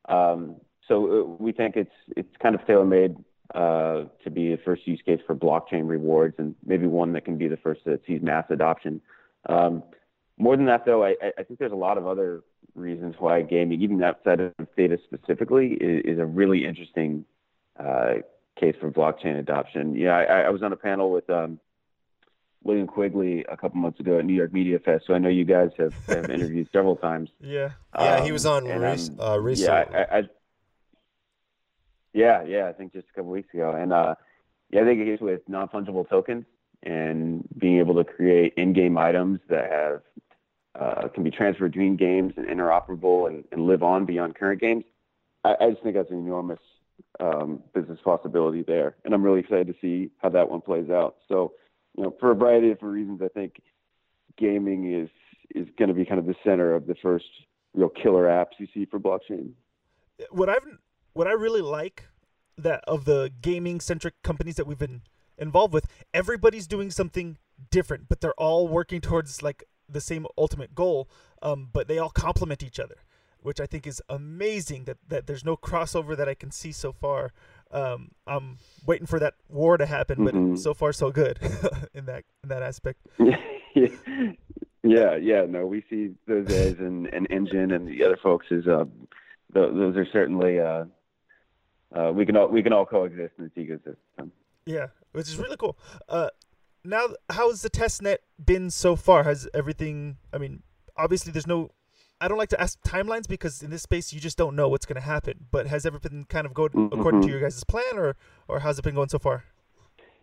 Um, 0.08 0.56
so 0.86 1.20
uh, 1.20 1.24
we 1.42 1.52
think 1.52 1.76
it's 1.76 1.94
it's 2.16 2.36
kind 2.40 2.54
of 2.54 2.64
tailor 2.66 2.84
made 2.84 3.16
uh, 3.54 4.04
to 4.22 4.30
be 4.30 4.50
the 4.50 4.62
first 4.64 4.86
use 4.86 5.00
case 5.04 5.20
for 5.26 5.34
blockchain 5.34 5.88
rewards, 5.88 6.36
and 6.38 6.54
maybe 6.64 6.86
one 6.86 7.12
that 7.14 7.24
can 7.24 7.36
be 7.36 7.48
the 7.48 7.56
first 7.56 7.80
that 7.84 8.00
sees 8.06 8.22
mass 8.22 8.44
adoption. 8.50 9.00
Um, 9.48 9.82
more 10.42 10.56
than 10.56 10.66
that, 10.66 10.84
though, 10.84 11.04
I, 11.04 11.14
I, 11.38 11.44
think 11.44 11.60
there's 11.60 11.70
a 11.70 11.76
lot 11.76 11.98
of 11.98 12.06
other 12.08 12.42
reasons 12.74 13.14
why 13.20 13.42
gaming, 13.42 13.80
even 13.80 14.02
outside 14.02 14.40
of 14.40 14.52
Theta 14.74 14.98
specifically, 15.04 15.74
is, 15.74 16.16
is 16.16 16.18
a 16.18 16.26
really 16.26 16.66
interesting 16.66 17.24
uh, 17.78 18.14
case 18.58 18.74
for 18.80 18.90
blockchain 18.90 19.38
adoption. 19.38 19.94
Yeah, 19.94 20.16
I, 20.16 20.40
I 20.40 20.50
was 20.50 20.64
on 20.64 20.72
a 20.72 20.76
panel 20.76 21.12
with 21.12 21.30
um, 21.30 21.60
William 22.64 22.88
Quigley 22.88 23.44
a 23.48 23.56
couple 23.56 23.80
months 23.80 24.00
ago 24.00 24.18
at 24.18 24.24
New 24.24 24.34
York 24.34 24.52
Media 24.52 24.80
Fest. 24.80 25.04
So 25.06 25.14
I 25.14 25.18
know 25.18 25.28
you 25.28 25.44
guys 25.44 25.70
have, 25.78 25.94
have 26.08 26.28
interviewed 26.30 26.68
several 26.72 26.96
times. 26.96 27.30
Yeah, 27.40 27.70
yeah, 27.94 28.16
um, 28.16 28.24
he 28.24 28.32
was 28.32 28.44
on 28.44 28.68
um, 28.68 28.82
uh, 29.20 29.38
recently. 29.38 29.92
Yeah, 29.92 30.06
I, 30.10 30.18
I, 30.18 30.22
yeah, 32.12 32.42
yeah. 32.42 32.68
I 32.68 32.72
think 32.72 32.94
just 32.94 33.06
a 33.10 33.12
couple 33.12 33.30
weeks 33.30 33.54
ago, 33.54 33.70
and 33.78 33.92
uh, 33.92 34.16
yeah, 34.70 34.80
I 34.80 34.84
think 34.86 35.00
it's 35.02 35.22
with 35.22 35.42
non 35.48 35.68
fungible 35.68 36.08
tokens 36.08 36.46
and 36.82 37.48
being 37.58 37.78
able 37.78 37.94
to 37.94 38.02
create 38.02 38.54
in-game 38.56 38.98
items 38.98 39.38
that 39.48 39.70
have 39.70 40.02
uh, 40.78 41.08
can 41.08 41.22
be 41.22 41.30
transferred 41.30 41.72
between 41.72 41.96
games 41.96 42.32
and 42.36 42.46
interoperable 42.46 43.28
and, 43.28 43.44
and 43.52 43.66
live 43.66 43.82
on 43.82 44.06
beyond 44.06 44.34
current 44.34 44.60
games. 44.60 44.84
I, 45.44 45.54
I 45.60 45.70
just 45.70 45.82
think 45.82 45.94
that's 45.94 46.10
an 46.10 46.18
enormous 46.18 46.60
um, 47.20 47.62
business 47.74 47.98
possibility 48.04 48.62
there, 48.62 48.96
and 49.04 49.14
I'm 49.14 49.22
really 49.22 49.40
excited 49.40 49.66
to 49.66 49.74
see 49.80 50.10
how 50.18 50.30
that 50.30 50.48
one 50.48 50.60
plays 50.60 50.90
out. 50.90 51.16
So 51.28 51.52
you 51.96 52.04
know, 52.04 52.14
for 52.18 52.30
a 52.30 52.34
variety 52.34 52.70
of 52.70 52.76
different 52.76 52.94
reasons, 52.94 53.20
I 53.22 53.28
think 53.28 53.60
gaming 54.38 54.92
is 54.94 55.10
is 55.54 55.68
going 55.78 55.88
to 55.88 55.94
be 55.94 56.04
kind 56.04 56.18
of 56.18 56.26
the 56.26 56.34
center 56.44 56.74
of 56.74 56.86
the 56.86 56.94
first 57.02 57.26
real 57.74 57.90
killer 57.90 58.24
apps 58.24 58.58
you 58.58 58.66
see 58.72 58.86
for 58.86 58.98
blockchain. 58.98 59.50
What 60.30 60.48
I've 60.48 60.78
what 61.12 61.26
I 61.26 61.32
really 61.32 61.60
like 61.60 62.08
that 62.56 62.84
of 62.86 63.04
the 63.04 63.30
gaming 63.40 63.80
centric 63.80 64.14
companies 64.22 64.56
that 64.56 64.66
we've 64.66 64.78
been 64.78 65.02
involved 65.38 65.74
with, 65.74 65.86
everybody's 66.14 66.66
doing 66.66 66.90
something 66.90 67.38
different, 67.70 68.08
but 68.08 68.20
they're 68.20 68.34
all 68.34 68.68
working 68.68 69.00
towards 69.00 69.42
like 69.42 69.64
the 69.88 70.00
same 70.00 70.26
ultimate 70.36 70.74
goal. 70.74 71.08
Um, 71.40 71.68
but 71.72 71.88
they 71.88 71.98
all 71.98 72.10
complement 72.10 72.62
each 72.62 72.78
other, 72.78 72.96
which 73.40 73.60
I 73.60 73.66
think 73.66 73.86
is 73.86 74.00
amazing. 74.08 74.84
That 74.84 74.98
that 75.08 75.26
there's 75.26 75.44
no 75.44 75.56
crossover 75.56 76.16
that 76.16 76.28
I 76.28 76.34
can 76.34 76.50
see 76.50 76.72
so 76.72 76.92
far 76.92 77.32
um, 77.72 78.10
I'm 78.26 78.58
waiting 78.86 79.06
for 79.06 79.18
that 79.18 79.34
war 79.48 79.76
to 79.76 79.86
happen, 79.86 80.24
but 80.24 80.34
mm-hmm. 80.34 80.56
so 80.56 80.74
far 80.74 80.92
so 80.92 81.10
good 81.10 81.38
in 81.94 82.04
that 82.06 82.24
in 82.42 82.50
that 82.50 82.62
aspect. 82.62 83.00
yeah, 83.18 83.88
yeah, 85.16 85.46
no, 85.48 85.66
we 85.66 85.82
see 85.88 86.10
those 86.26 86.50
as 86.52 86.78
an, 86.78 87.06
an 87.12 87.26
engine, 87.26 87.72
and 87.72 87.88
the 87.88 88.04
other 88.04 88.18
folks 88.22 88.46
is 88.50 88.66
uh, 88.66 88.84
those 89.52 89.96
are 89.96 90.06
certainly 90.12 90.60
uh, 90.60 90.84
uh, 91.96 92.12
we 92.12 92.26
can 92.26 92.36
all 92.36 92.48
we 92.48 92.62
can 92.62 92.72
all 92.72 92.84
coexist 92.84 93.32
in 93.38 93.44
this 93.44 93.66
ecosystem. 93.66 94.30
Yeah, 94.66 94.88
which 95.12 95.28
is 95.28 95.38
really 95.38 95.56
cool. 95.56 95.76
Uh, 96.08 96.28
now 96.84 97.06
how's 97.30 97.62
the 97.62 97.70
test 97.70 98.02
net 98.02 98.20
been 98.44 98.70
so 98.70 98.96
far? 98.96 99.24
Has 99.24 99.48
everything? 99.54 100.18
I 100.32 100.38
mean, 100.38 100.62
obviously 100.96 101.32
there's 101.32 101.46
no. 101.46 101.70
I 102.20 102.28
don't 102.28 102.38
like 102.38 102.50
to 102.50 102.60
ask 102.60 102.80
timelines 102.82 103.26
because 103.26 103.62
in 103.62 103.70
this 103.70 103.82
space 103.82 104.12
you 104.12 104.20
just 104.20 104.38
don't 104.38 104.54
know 104.54 104.68
what's 104.68 104.86
going 104.86 105.00
to 105.00 105.06
happen. 105.06 105.46
But 105.50 105.66
has 105.66 105.84
everything 105.84 106.24
kind 106.28 106.46
of 106.46 106.54
go 106.54 106.68
Mm-hmm. 106.68 106.98
according 106.98 107.22
to 107.22 107.28
your 107.28 107.40
guys' 107.40 107.64
plan, 107.64 107.96
or 107.96 108.16
or 108.48 108.60
how's 108.60 108.78
it 108.78 108.84
been 108.84 108.94
going 108.94 109.08
so 109.08 109.18
far? 109.18 109.44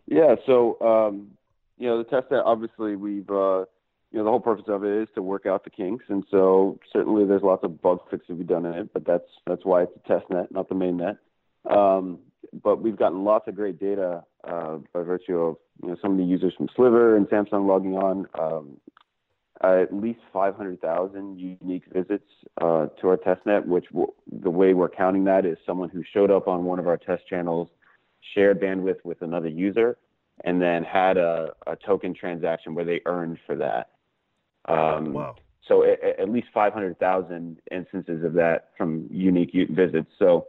Yeah, 0.07 0.35
so 0.45 0.79
um, 0.81 1.31
you 1.77 1.87
know, 1.87 1.97
the 1.97 2.03
test 2.03 2.31
net 2.31 2.41
obviously 2.45 2.95
we've 2.95 3.29
uh, 3.29 3.65
you 4.11 4.17
know 4.17 4.23
the 4.23 4.29
whole 4.29 4.39
purpose 4.39 4.65
of 4.67 4.83
it 4.83 5.03
is 5.03 5.07
to 5.15 5.21
work 5.21 5.45
out 5.45 5.63
the 5.63 5.69
kinks, 5.69 6.05
and 6.07 6.23
so 6.31 6.79
certainly 6.91 7.25
there's 7.25 7.43
lots 7.43 7.63
of 7.63 7.81
bug 7.81 7.99
fixes 8.09 8.27
to 8.27 8.33
be 8.33 8.43
done 8.43 8.65
in 8.65 8.73
it, 8.73 8.93
but 8.93 9.05
that's 9.05 9.29
that's 9.45 9.65
why 9.65 9.83
it's 9.83 9.91
a 10.03 10.07
test 10.07 10.29
net, 10.29 10.51
not 10.51 10.69
the 10.69 10.75
main 10.75 10.97
net. 10.97 11.17
Um, 11.69 12.19
but 12.63 12.81
we've 12.81 12.97
gotten 12.97 13.23
lots 13.23 13.47
of 13.47 13.55
great 13.55 13.79
data 13.79 14.23
uh, 14.47 14.77
by 14.93 15.01
virtue 15.01 15.37
of 15.37 15.57
you 15.81 15.89
know 15.89 15.97
some 16.01 16.11
of 16.13 16.17
the 16.17 16.23
users 16.23 16.53
from 16.55 16.67
Sliver 16.75 17.15
and 17.17 17.27
Samsung 17.27 17.67
logging 17.67 17.95
on. 17.95 18.27
Um, 18.39 18.77
at 19.61 19.93
least 19.93 20.19
500,000 20.31 21.37
unique 21.37 21.83
visits 21.91 22.23
uh, 22.61 22.87
to 23.01 23.09
our 23.09 23.17
test 23.17 23.45
net, 23.45 23.67
which 23.67 23.85
w- 23.89 24.11
the 24.41 24.49
way 24.49 24.73
we're 24.73 24.87
counting 24.87 25.25
that 25.25 25.45
is 25.45 25.57
someone 25.65 25.89
who 25.89 26.01
showed 26.13 26.31
up 26.31 26.47
on 26.47 26.63
one 26.63 26.79
of 26.79 26.87
our 26.87 26.95
test 26.95 27.27
channels, 27.27 27.67
shared 28.33 28.61
bandwidth 28.61 29.03
with 29.03 29.21
another 29.21 29.49
user, 29.49 29.97
and 30.45 30.61
then 30.61 30.83
had 30.83 31.17
a, 31.17 31.49
a 31.67 31.75
token 31.75 32.13
transaction 32.13 32.73
where 32.73 32.85
they 32.85 33.01
earned 33.05 33.37
for 33.45 33.55
that. 33.57 33.89
Um, 34.71 35.13
Wow. 35.13 35.35
So 35.67 35.83
at 35.83 36.29
least 36.29 36.47
500,000 36.51 37.59
instances 37.69 38.23
of 38.23 38.33
that 38.33 38.69
from 38.75 39.07
unique 39.11 39.53
u- 39.53 39.67
visits. 39.69 40.09
So, 40.17 40.47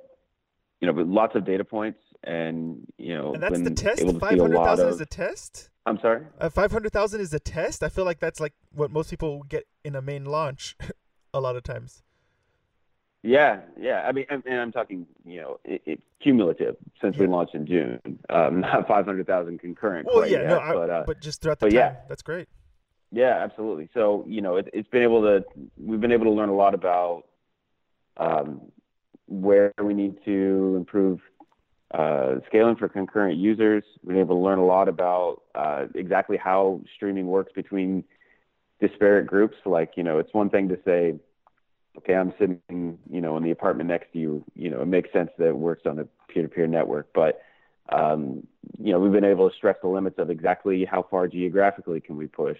you 0.80 0.86
know, 0.86 0.94
with 0.94 1.08
lots 1.08 1.34
of 1.34 1.44
data 1.44 1.64
points, 1.64 1.98
and 2.24 2.86
you 2.98 3.16
know, 3.16 3.34
And 3.34 3.42
that's 3.42 3.60
the 3.60 3.70
test. 3.70 4.00
able 4.00 4.12
to 4.12 4.18
see 4.18 4.20
Five 4.20 4.38
hundred 4.38 4.58
thousand 4.64 4.88
is 4.88 5.00
a 5.00 5.06
test. 5.06 5.70
I'm 5.86 5.98
sorry. 6.00 6.26
Uh, 6.38 6.48
Five 6.48 6.72
hundred 6.72 6.92
thousand 6.92 7.20
is 7.20 7.32
a 7.32 7.40
test. 7.40 7.82
I 7.82 7.88
feel 7.88 8.04
like 8.04 8.20
that's 8.20 8.40
like 8.40 8.54
what 8.72 8.90
most 8.90 9.10
people 9.10 9.42
get 9.42 9.66
in 9.84 9.94
a 9.94 10.02
main 10.02 10.24
launch, 10.24 10.76
a 11.34 11.40
lot 11.40 11.56
of 11.56 11.62
times. 11.62 12.02
Yeah, 13.22 13.60
yeah. 13.78 14.06
I 14.06 14.12
mean, 14.12 14.24
and, 14.30 14.42
and 14.46 14.58
I'm 14.58 14.72
talking, 14.72 15.06
you 15.26 15.42
know, 15.42 15.60
it, 15.64 15.82
it, 15.84 16.02
cumulative 16.22 16.76
since 17.02 17.18
we 17.18 17.26
launched 17.26 17.54
in 17.54 17.66
June. 17.66 18.00
Um, 18.30 18.60
not 18.62 18.88
500,000 18.88 19.58
concurrent. 19.58 20.06
Well, 20.06 20.26
yeah, 20.26 20.38
yet, 20.38 20.46
no, 20.48 20.58
I, 20.58 20.72
but, 20.72 20.90
uh, 20.90 21.02
but 21.06 21.20
just 21.20 21.42
throughout 21.42 21.58
the 21.58 21.66
but 21.66 21.72
time, 21.72 21.78
yeah. 21.78 21.96
that's 22.08 22.22
great. 22.22 22.48
Yeah, 23.12 23.42
absolutely. 23.42 23.88
So 23.92 24.24
you 24.28 24.40
know, 24.40 24.56
it, 24.56 24.68
it's 24.72 24.88
been 24.88 25.02
able 25.02 25.22
to 25.22 25.44
we've 25.76 26.00
been 26.00 26.12
able 26.12 26.26
to 26.26 26.30
learn 26.30 26.48
a 26.48 26.54
lot 26.54 26.74
about 26.74 27.24
um, 28.16 28.60
where 29.26 29.72
we 29.82 29.94
need 29.94 30.24
to 30.24 30.74
improve 30.76 31.20
uh, 31.92 32.36
scaling 32.46 32.76
for 32.76 32.88
concurrent 32.88 33.38
users. 33.38 33.84
We've 34.02 34.14
been 34.14 34.20
able 34.20 34.36
to 34.36 34.42
learn 34.42 34.58
a 34.58 34.64
lot 34.64 34.88
about 34.88 35.42
uh, 35.54 35.86
exactly 35.94 36.36
how 36.36 36.80
streaming 36.94 37.26
works 37.26 37.52
between 37.54 38.04
disparate 38.80 39.26
groups. 39.26 39.56
Like 39.64 39.92
you 39.96 40.02
know, 40.02 40.18
it's 40.18 40.32
one 40.32 40.50
thing 40.50 40.68
to 40.68 40.78
say, 40.84 41.14
okay, 41.98 42.14
I'm 42.14 42.32
sitting 42.38 42.98
you 43.10 43.20
know 43.20 43.36
in 43.36 43.42
the 43.42 43.50
apartment 43.50 43.88
next 43.88 44.12
to 44.12 44.18
you. 44.18 44.44
You 44.54 44.70
know, 44.70 44.82
it 44.82 44.86
makes 44.86 45.12
sense 45.12 45.30
that 45.38 45.48
it 45.48 45.56
works 45.56 45.82
on 45.86 45.98
a 45.98 46.04
peer-to-peer 46.28 46.66
network, 46.66 47.08
but 47.14 47.42
um, 47.90 48.46
you 48.78 48.92
know, 48.92 49.00
we've 49.00 49.12
been 49.12 49.24
able 49.24 49.50
to 49.50 49.56
stress 49.56 49.76
the 49.82 49.88
limits 49.88 50.18
of 50.18 50.30
exactly 50.30 50.84
how 50.84 51.04
far 51.10 51.26
geographically 51.26 52.00
can 52.00 52.16
we 52.16 52.28
push 52.28 52.58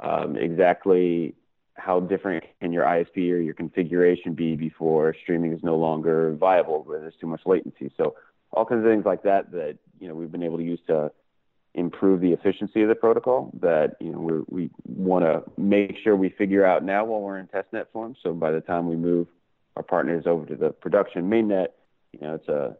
um, 0.00 0.36
exactly 0.36 1.34
how 1.74 2.00
different 2.00 2.44
can 2.60 2.72
your 2.72 2.84
ISP 2.84 3.30
or 3.32 3.38
your 3.38 3.54
configuration 3.54 4.34
be 4.34 4.56
before 4.56 5.14
streaming 5.22 5.52
is 5.52 5.62
no 5.62 5.76
longer 5.76 6.34
viable 6.34 6.82
where 6.84 7.00
there's 7.00 7.16
too 7.20 7.26
much 7.26 7.42
latency. 7.46 7.92
So 7.96 8.14
all 8.52 8.64
kinds 8.64 8.84
of 8.84 8.90
things 8.90 9.04
like 9.04 9.22
that 9.22 9.50
that 9.52 9.78
you 9.98 10.08
know 10.08 10.14
we've 10.14 10.32
been 10.32 10.42
able 10.42 10.58
to 10.58 10.64
use 10.64 10.80
to 10.86 11.10
improve 11.74 12.20
the 12.20 12.32
efficiency 12.32 12.82
of 12.82 12.88
the 12.88 12.94
protocol 12.94 13.50
that 13.60 13.96
you 14.00 14.10
know 14.10 14.18
we're, 14.18 14.42
we 14.48 14.70
want 14.84 15.24
to 15.24 15.42
make 15.60 15.94
sure 16.02 16.16
we 16.16 16.30
figure 16.30 16.64
out 16.64 16.82
now 16.82 17.04
while 17.04 17.20
we're 17.20 17.38
in 17.38 17.46
testnet 17.48 17.86
form. 17.92 18.16
So 18.22 18.32
by 18.32 18.50
the 18.50 18.60
time 18.60 18.88
we 18.88 18.96
move 18.96 19.28
our 19.76 19.82
partners 19.82 20.24
over 20.26 20.46
to 20.46 20.56
the 20.56 20.70
production 20.70 21.28
mainnet, 21.28 21.68
you 22.12 22.20
know 22.20 22.34
it's 22.34 22.48
a 22.48 22.76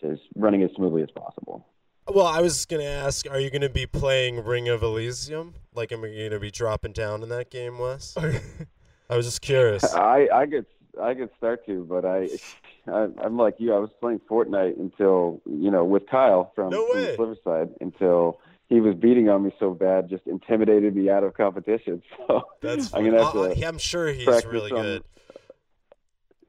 it's 0.00 0.22
running 0.36 0.62
as 0.62 0.70
smoothly 0.76 1.02
as 1.02 1.10
possible. 1.10 1.66
Well, 2.08 2.26
I 2.26 2.40
was 2.40 2.64
gonna 2.64 2.84
ask, 2.84 3.28
are 3.30 3.38
you 3.38 3.50
gonna 3.50 3.68
be 3.68 3.86
playing 3.86 4.42
Ring 4.42 4.68
of 4.68 4.82
Elysium? 4.82 5.54
Like, 5.74 5.92
am 5.92 6.04
I 6.04 6.28
gonna 6.28 6.40
be 6.40 6.50
dropping 6.50 6.92
down 6.92 7.22
in 7.22 7.28
that 7.28 7.50
game, 7.50 7.78
Wes? 7.78 8.16
I 9.10 9.16
was 9.16 9.26
just 9.26 9.42
curious. 9.42 9.84
I 9.84 10.28
I 10.32 10.46
could 10.46 10.66
I 11.00 11.14
could 11.14 11.30
start 11.36 11.66
to, 11.66 11.84
but 11.84 12.04
I, 12.04 12.28
I 12.88 13.08
I'm 13.24 13.36
like 13.36 13.54
you. 13.58 13.74
I 13.74 13.78
was 13.78 13.90
playing 14.00 14.20
Fortnite 14.30 14.78
until 14.78 15.40
you 15.46 15.70
know 15.70 15.84
with 15.84 16.06
Kyle 16.10 16.52
from, 16.54 16.70
No 16.70 16.86
from 16.86 16.96
way. 17.00 17.06
the 17.10 17.16
Sliver 17.16 17.36
side 17.44 17.70
until 17.80 18.40
he 18.68 18.80
was 18.80 18.94
beating 18.94 19.28
on 19.30 19.42
me 19.44 19.52
so 19.58 19.72
bad, 19.72 20.08
just 20.10 20.26
intimidated 20.26 20.94
me 20.94 21.08
out 21.10 21.24
of 21.24 21.34
competition. 21.34 22.02
So 22.26 22.42
That's 22.60 22.92
I'm 22.94 23.04
gonna 23.04 23.24
have 23.24 23.34
Uh, 23.36 23.54
to 23.54 23.64
I'm 23.66 23.78
sure 23.78 24.08
he's 24.12 24.24
practice 24.24 24.52
really 24.52 24.72
on- 24.72 24.82
good. 24.82 25.04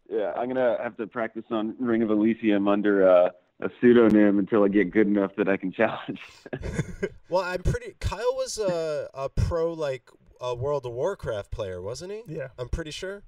yeah, 0.10 0.34
I'm 0.36 0.48
gonna 0.48 0.78
have 0.82 0.98
to 0.98 1.08
practice 1.08 1.46
on 1.52 1.76
Ring 1.80 2.02
of 2.02 2.10
Elysium 2.10 2.68
under 2.68 3.08
uh, 3.10 3.30
a 3.62 3.70
pseudonym 3.80 4.40
until 4.40 4.64
I 4.64 4.68
get 4.70 4.92
good 4.92 5.08
enough 5.08 5.32
that 5.38 5.48
I 5.48 5.58
can 5.58 5.72
challenge. 5.72 6.20
Well, 7.30 7.44
I'm 7.44 7.62
pretty. 7.62 7.94
Kyle 8.00 8.34
was 8.38 8.58
a 8.58 9.08
a 9.14 9.30
pro 9.30 9.72
like 9.74 10.10
a 10.42 10.56
World 10.56 10.88
of 10.88 10.94
Warcraft 10.94 11.52
player, 11.52 11.80
wasn't 11.80 12.12
he? 12.12 12.24
yeah. 12.28 12.48
I'm 12.58 12.70
pretty 12.70 12.90
sure. 12.90 13.22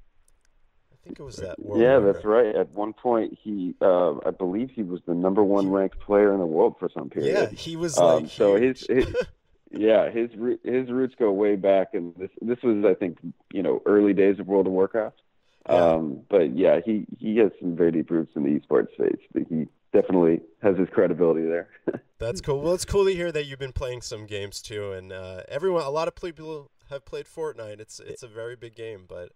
I 1.01 1.07
think 1.07 1.19
it 1.19 1.23
was 1.23 1.37
that. 1.37 1.59
World 1.59 1.81
yeah, 1.81 1.97
of 1.97 2.03
that's 2.03 2.23
right. 2.23 2.55
At 2.55 2.69
one 2.71 2.93
point, 2.93 3.37
he 3.41 3.73
uh, 3.81 4.17
I 4.25 4.29
believe 4.31 4.69
he 4.69 4.83
was 4.83 5.01
the 5.07 5.15
number 5.15 5.43
one 5.43 5.71
ranked 5.71 5.99
player 5.99 6.31
in 6.31 6.39
the 6.39 6.45
world 6.45 6.75
for 6.79 6.89
some 6.93 7.09
period. 7.09 7.33
Yeah, 7.33 7.57
he 7.57 7.75
was 7.75 7.97
Um, 7.97 8.27
so 8.27 8.55
his, 8.55 8.85
his 8.87 9.07
yeah 9.71 10.11
his 10.11 10.29
his 10.63 10.91
roots 10.91 11.15
go 11.17 11.31
way 11.31 11.55
back, 11.55 11.93
and 11.93 12.13
this 12.17 12.29
this 12.41 12.59
was 12.61 12.85
I 12.85 12.93
think 12.93 13.17
you 13.51 13.63
know 13.63 13.81
early 13.85 14.13
days 14.13 14.39
of 14.39 14.47
World 14.47 14.67
of 14.67 14.73
Warcraft. 14.73 15.21
Yeah. 15.67 15.75
Um, 15.75 16.21
but 16.29 16.55
yeah, 16.55 16.79
he 16.85 17.07
he 17.17 17.37
has 17.37 17.51
some 17.59 17.75
very 17.75 17.91
deep 17.91 18.11
roots 18.11 18.33
in 18.35 18.43
the 18.43 18.59
esports 18.59 18.93
space. 18.93 19.21
But 19.33 19.43
he 19.49 19.67
definitely 19.91 20.41
has 20.61 20.77
his 20.77 20.87
credibility 20.89 21.45
there. 21.45 21.69
That's 22.19 22.41
cool. 22.41 22.61
Well, 22.61 22.73
it's 22.73 22.85
cool 22.85 23.05
to 23.05 23.13
hear 23.13 23.31
that 23.31 23.45
you've 23.45 23.59
been 23.59 23.73
playing 23.73 24.01
some 24.01 24.27
games 24.27 24.61
too, 24.61 24.91
and 24.91 25.11
uh, 25.11 25.41
everyone, 25.47 25.83
a 25.83 25.89
lot 25.89 26.07
of 26.07 26.13
people 26.13 26.69
have 26.91 27.05
played 27.05 27.25
Fortnite. 27.25 27.79
It's 27.79 27.99
it's 27.99 28.21
a 28.21 28.27
very 28.27 28.55
big 28.55 28.75
game, 28.75 29.05
but 29.07 29.31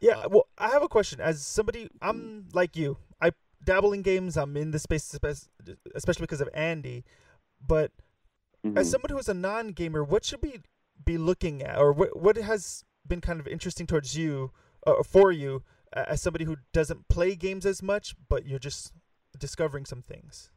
Yeah, 0.00 0.18
Uh, 0.18 0.28
well, 0.30 0.46
I 0.58 0.68
have 0.68 0.82
a 0.82 0.88
question. 0.88 1.20
As 1.20 1.44
somebody, 1.44 1.88
I'm 2.00 2.48
like 2.52 2.76
you. 2.76 2.96
I 3.20 3.32
dabble 3.62 3.92
in 3.92 4.02
games. 4.02 4.36
I'm 4.36 4.56
in 4.56 4.70
the 4.70 4.78
space, 4.78 5.14
especially 5.94 6.22
because 6.22 6.40
of 6.40 6.48
Andy. 6.54 7.04
But 7.64 7.92
Mhm. 8.64 8.78
as 8.78 8.90
someone 8.90 9.10
who's 9.10 9.28
a 9.28 9.34
non-gamer, 9.34 10.02
what 10.02 10.24
should 10.24 10.42
we 10.42 10.62
be 11.04 11.18
looking 11.18 11.62
at, 11.62 11.78
or 11.78 11.92
what 11.92 12.16
what 12.18 12.36
has 12.36 12.84
been 13.06 13.20
kind 13.20 13.40
of 13.40 13.46
interesting 13.46 13.86
towards 13.86 14.16
you, 14.16 14.52
uh, 14.86 15.02
for 15.02 15.32
you, 15.32 15.62
uh, 15.92 16.04
as 16.08 16.22
somebody 16.22 16.44
who 16.44 16.56
doesn't 16.72 17.08
play 17.08 17.34
games 17.34 17.66
as 17.66 17.82
much, 17.82 18.14
but 18.28 18.46
you're 18.46 18.58
just 18.58 18.92
discovering 19.38 19.84
some 19.84 20.02
things? 20.02 20.50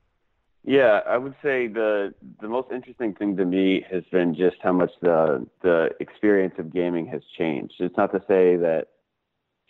Yeah, 0.63 1.01
I 1.05 1.17
would 1.17 1.35
say 1.41 1.67
the 1.67 2.13
the 2.39 2.47
most 2.47 2.71
interesting 2.71 3.13
thing 3.15 3.35
to 3.37 3.45
me 3.45 3.81
has 3.91 4.03
been 4.05 4.33
just 4.35 4.57
how 4.61 4.71
much 4.71 4.91
the 5.01 5.45
the 5.61 5.93
experience 5.99 6.55
of 6.57 6.71
gaming 6.73 7.05
has 7.07 7.21
changed. 7.37 7.75
It's 7.79 7.97
not 7.97 8.11
to 8.13 8.23
say 8.27 8.55
that 8.57 8.87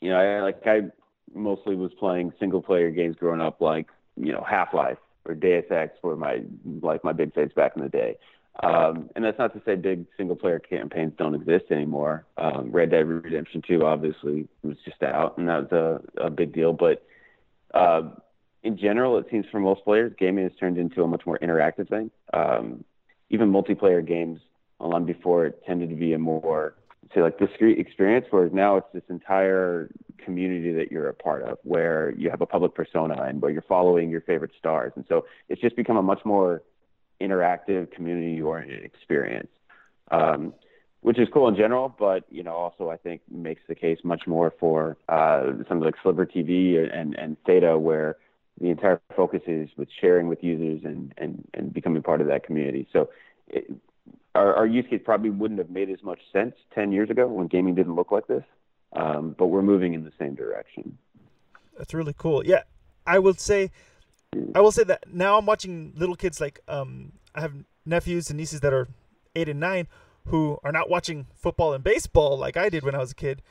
you 0.03 0.09
know, 0.09 0.17
I 0.17 0.41
like 0.41 0.61
I 0.67 0.81
mostly 1.33 1.75
was 1.75 1.93
playing 1.97 2.33
single 2.37 2.61
player 2.61 2.91
games 2.91 3.15
growing 3.17 3.39
up, 3.39 3.61
like 3.61 3.87
you 4.17 4.33
know 4.33 4.45
Half 4.47 4.73
Life 4.73 4.97
or 5.25 5.33
Deus 5.33 5.63
Ex 5.71 5.97
were 6.03 6.17
my 6.17 6.41
like 6.81 7.05
my 7.05 7.13
big 7.13 7.33
faves 7.33 7.55
back 7.55 7.71
in 7.77 7.83
the 7.83 7.89
day. 7.89 8.17
Um, 8.61 9.09
and 9.15 9.23
that's 9.23 9.39
not 9.39 9.53
to 9.53 9.61
say 9.65 9.75
big 9.75 10.05
single 10.17 10.35
player 10.35 10.59
campaigns 10.59 11.13
don't 11.17 11.33
exist 11.33 11.71
anymore. 11.71 12.25
Um, 12.37 12.69
Red 12.71 12.91
Dead 12.91 13.07
Redemption 13.07 13.63
2 13.65 13.83
obviously 13.83 14.47
was 14.61 14.77
just 14.85 15.01
out, 15.01 15.37
and 15.37 15.47
that 15.47 15.71
was 15.71 16.01
a, 16.17 16.25
a 16.25 16.29
big 16.29 16.53
deal. 16.53 16.73
But 16.73 17.03
uh, 17.73 18.09
in 18.61 18.77
general, 18.77 19.17
it 19.17 19.25
seems 19.31 19.45
for 19.51 19.61
most 19.61 19.85
players, 19.85 20.13
gaming 20.19 20.43
has 20.43 20.53
turned 20.59 20.77
into 20.77 21.01
a 21.01 21.07
much 21.07 21.25
more 21.25 21.39
interactive 21.39 21.89
thing. 21.89 22.11
Um, 22.33 22.83
even 23.29 23.51
multiplayer 23.51 24.05
games, 24.05 24.41
long 24.79 25.05
before 25.05 25.45
it 25.45 25.63
tended 25.65 25.89
to 25.89 25.95
be 25.95 26.13
a 26.13 26.19
more 26.19 26.75
say 27.13 27.21
like 27.21 27.37
discrete 27.39 27.79
experience, 27.79 28.25
whereas 28.29 28.51
now 28.53 28.77
it's 28.77 28.87
this 28.93 29.03
entire 29.09 29.89
community 30.17 30.73
that 30.73 30.91
you're 30.91 31.09
a 31.09 31.13
part 31.13 31.43
of, 31.43 31.57
where 31.63 32.13
you 32.17 32.29
have 32.29 32.41
a 32.41 32.45
public 32.45 32.73
persona 32.73 33.21
and 33.23 33.41
where 33.41 33.51
you're 33.51 33.61
following 33.63 34.09
your 34.09 34.21
favorite 34.21 34.51
stars, 34.57 34.93
and 34.95 35.05
so 35.07 35.25
it's 35.49 35.61
just 35.61 35.75
become 35.75 35.97
a 35.97 36.03
much 36.03 36.23
more 36.25 36.63
interactive, 37.21 37.91
community-oriented 37.91 38.83
experience. 38.83 39.49
Um, 40.11 40.53
which 41.03 41.19
is 41.19 41.27
cool 41.33 41.49
in 41.49 41.55
general, 41.55 41.93
but 41.99 42.23
you 42.31 42.43
know, 42.43 42.53
also 42.53 42.89
I 42.89 42.95
think 42.95 43.21
makes 43.29 43.61
the 43.67 43.75
case 43.75 43.99
much 44.03 44.25
more 44.25 44.53
for 44.57 44.97
uh, 45.09 45.47
something 45.67 45.81
like 45.81 45.95
Sliver 46.01 46.25
TV 46.25 46.77
and 46.77 47.13
and 47.15 47.35
Theta, 47.45 47.77
where 47.77 48.15
the 48.59 48.69
entire 48.69 49.01
focus 49.15 49.41
is 49.45 49.69
with 49.75 49.89
sharing 49.99 50.27
with 50.27 50.41
users 50.43 50.81
and 50.85 51.13
and 51.17 51.43
and 51.53 51.73
becoming 51.73 52.01
part 52.03 52.21
of 52.21 52.27
that 52.27 52.45
community. 52.45 52.87
So, 52.93 53.09
it, 53.47 53.69
our, 54.35 54.53
our 54.55 54.65
use 54.65 54.85
case 54.89 55.01
probably 55.03 55.29
wouldn't 55.29 55.59
have 55.59 55.69
made 55.69 55.89
as 55.89 56.01
much 56.03 56.19
sense 56.31 56.55
ten 56.73 56.91
years 56.91 57.09
ago 57.09 57.27
when 57.27 57.47
gaming 57.47 57.75
didn't 57.75 57.95
look 57.95 58.11
like 58.11 58.27
this, 58.27 58.43
um, 58.93 59.35
but 59.37 59.47
we're 59.47 59.61
moving 59.61 59.93
in 59.93 60.03
the 60.03 60.11
same 60.19 60.35
direction. 60.35 60.97
That's 61.77 61.93
really 61.93 62.13
cool. 62.17 62.45
Yeah, 62.45 62.63
I 63.05 63.19
will 63.19 63.33
say, 63.35 63.71
I 64.55 64.61
will 64.61 64.71
say 64.71 64.83
that 64.85 65.05
now 65.11 65.37
I'm 65.37 65.45
watching 65.45 65.93
little 65.95 66.15
kids 66.15 66.39
like 66.41 66.59
um 66.67 67.13
I 67.35 67.41
have 67.41 67.53
nephews 67.85 68.29
and 68.29 68.37
nieces 68.37 68.59
that 68.61 68.73
are 68.73 68.87
eight 69.35 69.49
and 69.49 69.59
nine 69.59 69.87
who 70.27 70.57
are 70.63 70.71
not 70.71 70.89
watching 70.89 71.27
football 71.35 71.73
and 71.73 71.83
baseball 71.83 72.37
like 72.37 72.55
I 72.55 72.69
did 72.69 72.83
when 72.83 72.95
I 72.95 72.99
was 72.99 73.11
a 73.11 73.15
kid. 73.15 73.41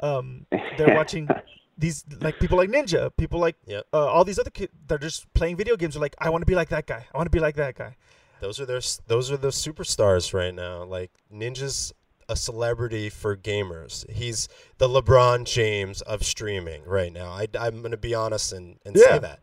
Um, 0.00 0.46
they're 0.78 0.94
watching 0.94 1.28
these 1.78 2.04
like 2.20 2.38
people 2.38 2.56
like 2.56 2.70
Ninja, 2.70 3.10
people 3.16 3.40
like 3.40 3.56
Yep. 3.66 3.86
uh, 3.92 4.06
all 4.06 4.24
these 4.24 4.38
other 4.38 4.50
kids. 4.50 4.72
They're 4.86 4.98
just 4.98 5.32
playing 5.34 5.56
video 5.56 5.76
games. 5.76 5.94
They're 5.94 6.00
like, 6.00 6.14
I 6.18 6.30
want 6.30 6.42
to 6.42 6.46
be 6.46 6.54
like 6.54 6.68
that 6.68 6.86
guy. 6.86 7.06
I 7.12 7.16
want 7.18 7.26
to 7.26 7.30
be 7.30 7.40
like 7.40 7.56
that 7.56 7.74
guy. 7.74 7.96
Those 8.40 8.60
are 8.60 8.66
their 8.66 8.80
those 9.06 9.30
are 9.30 9.36
the 9.36 9.48
superstars 9.48 10.34
right 10.34 10.54
now. 10.54 10.84
Like 10.84 11.10
Ninja's 11.32 11.92
a 12.28 12.36
celebrity 12.36 13.10
for 13.10 13.36
gamers. 13.36 14.08
He's 14.08 14.48
the 14.78 14.88
LeBron 14.88 15.44
James 15.44 16.00
of 16.02 16.22
streaming 16.24 16.82
right 16.84 17.12
now. 17.12 17.30
I, 17.30 17.48
am 17.66 17.82
gonna 17.82 17.96
be 17.96 18.14
honest 18.14 18.52
and, 18.52 18.78
and 18.84 18.96
Yeah. 18.96 19.02
say 19.02 19.18
that. 19.18 19.40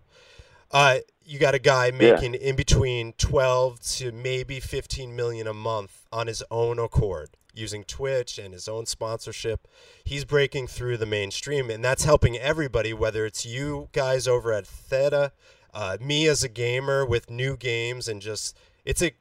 Uh, 0.72 0.98
you 1.24 1.40
got 1.40 1.54
a 1.54 1.60
guy 1.60 1.92
making 1.92 2.34
in 2.34 2.56
between 2.56 3.14
12 3.14 3.82
to 3.82 4.12
maybe 4.12 4.60
15 4.60 5.16
million 5.16 5.48
a 5.48 5.54
month 5.54 6.06
on 6.12 6.28
his 6.28 6.44
own 6.50 6.80
accord 6.80 7.30
using 7.54 7.84
Twitch 7.84 8.38
and 8.38 8.54
his 8.54 8.68
own 8.68 8.86
sponsorship. 8.86 9.68
He's 10.04 10.24
breaking 10.24 10.68
through 10.68 10.98
the 10.98 11.06
mainstream, 11.06 11.70
and 11.70 11.84
that's 11.84 12.04
helping 12.06 12.38
everybody, 12.38 12.94
whether 12.94 13.26
it's 13.26 13.46
you 13.46 13.90
guys 13.92 14.28
over 14.28 14.54
at 14.54 14.66
Theta, 14.68 15.32
uh, 15.74 15.98
me 16.00 16.28
as 16.28 16.44
a 16.44 16.50
gamer 16.50 17.06
with 17.06 17.30
new 17.30 17.58
games, 17.58 18.08
and 18.08 18.22
just 18.22 18.56
it's 18.88 19.02
a 19.02 19.12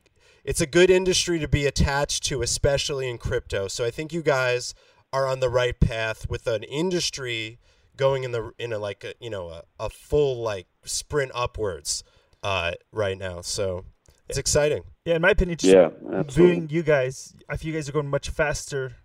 it's 0.44 0.60
a 0.60 0.66
good 0.66 0.90
industry 0.90 1.40
to 1.40 1.48
be 1.48 1.66
attached 1.66 2.22
to, 2.26 2.40
especially 2.40 3.10
in 3.10 3.18
crypto. 3.18 3.66
So 3.66 3.84
I 3.84 3.90
think 3.90 4.12
you 4.12 4.22
guys 4.22 4.74
are 5.12 5.26
on 5.26 5.40
the 5.40 5.50
right 5.50 5.78
path 5.78 6.30
with 6.30 6.46
an 6.46 6.62
industry 6.62 7.58
going 7.96 8.22
in 8.22 8.30
the 8.30 8.52
in 8.58 8.72
a 8.72 8.78
like 8.78 9.02
a 9.04 9.12
you 9.20 9.28
know 9.28 9.48
a, 9.48 9.64
a 9.80 9.90
full 9.90 10.40
like 10.40 10.68
sprint 10.84 11.32
upwards 11.34 12.04
uh, 12.44 12.72
right 12.92 13.18
now. 13.18 13.40
So 13.40 13.84
it's 14.28 14.38
exciting. 14.38 14.84
Yeah, 15.04 15.16
in 15.16 15.22
my 15.22 15.30
opinion, 15.30 15.58
just 15.58 15.74
Yeah, 15.74 15.86
absolutely. 15.86 16.24
viewing 16.28 16.68
you 16.70 16.82
guys, 16.84 17.34
I 17.48 17.56
feel 17.56 17.72
you 17.72 17.74
guys 17.74 17.88
are 17.88 17.92
going 17.92 18.08
much 18.08 18.30
faster 18.30 18.96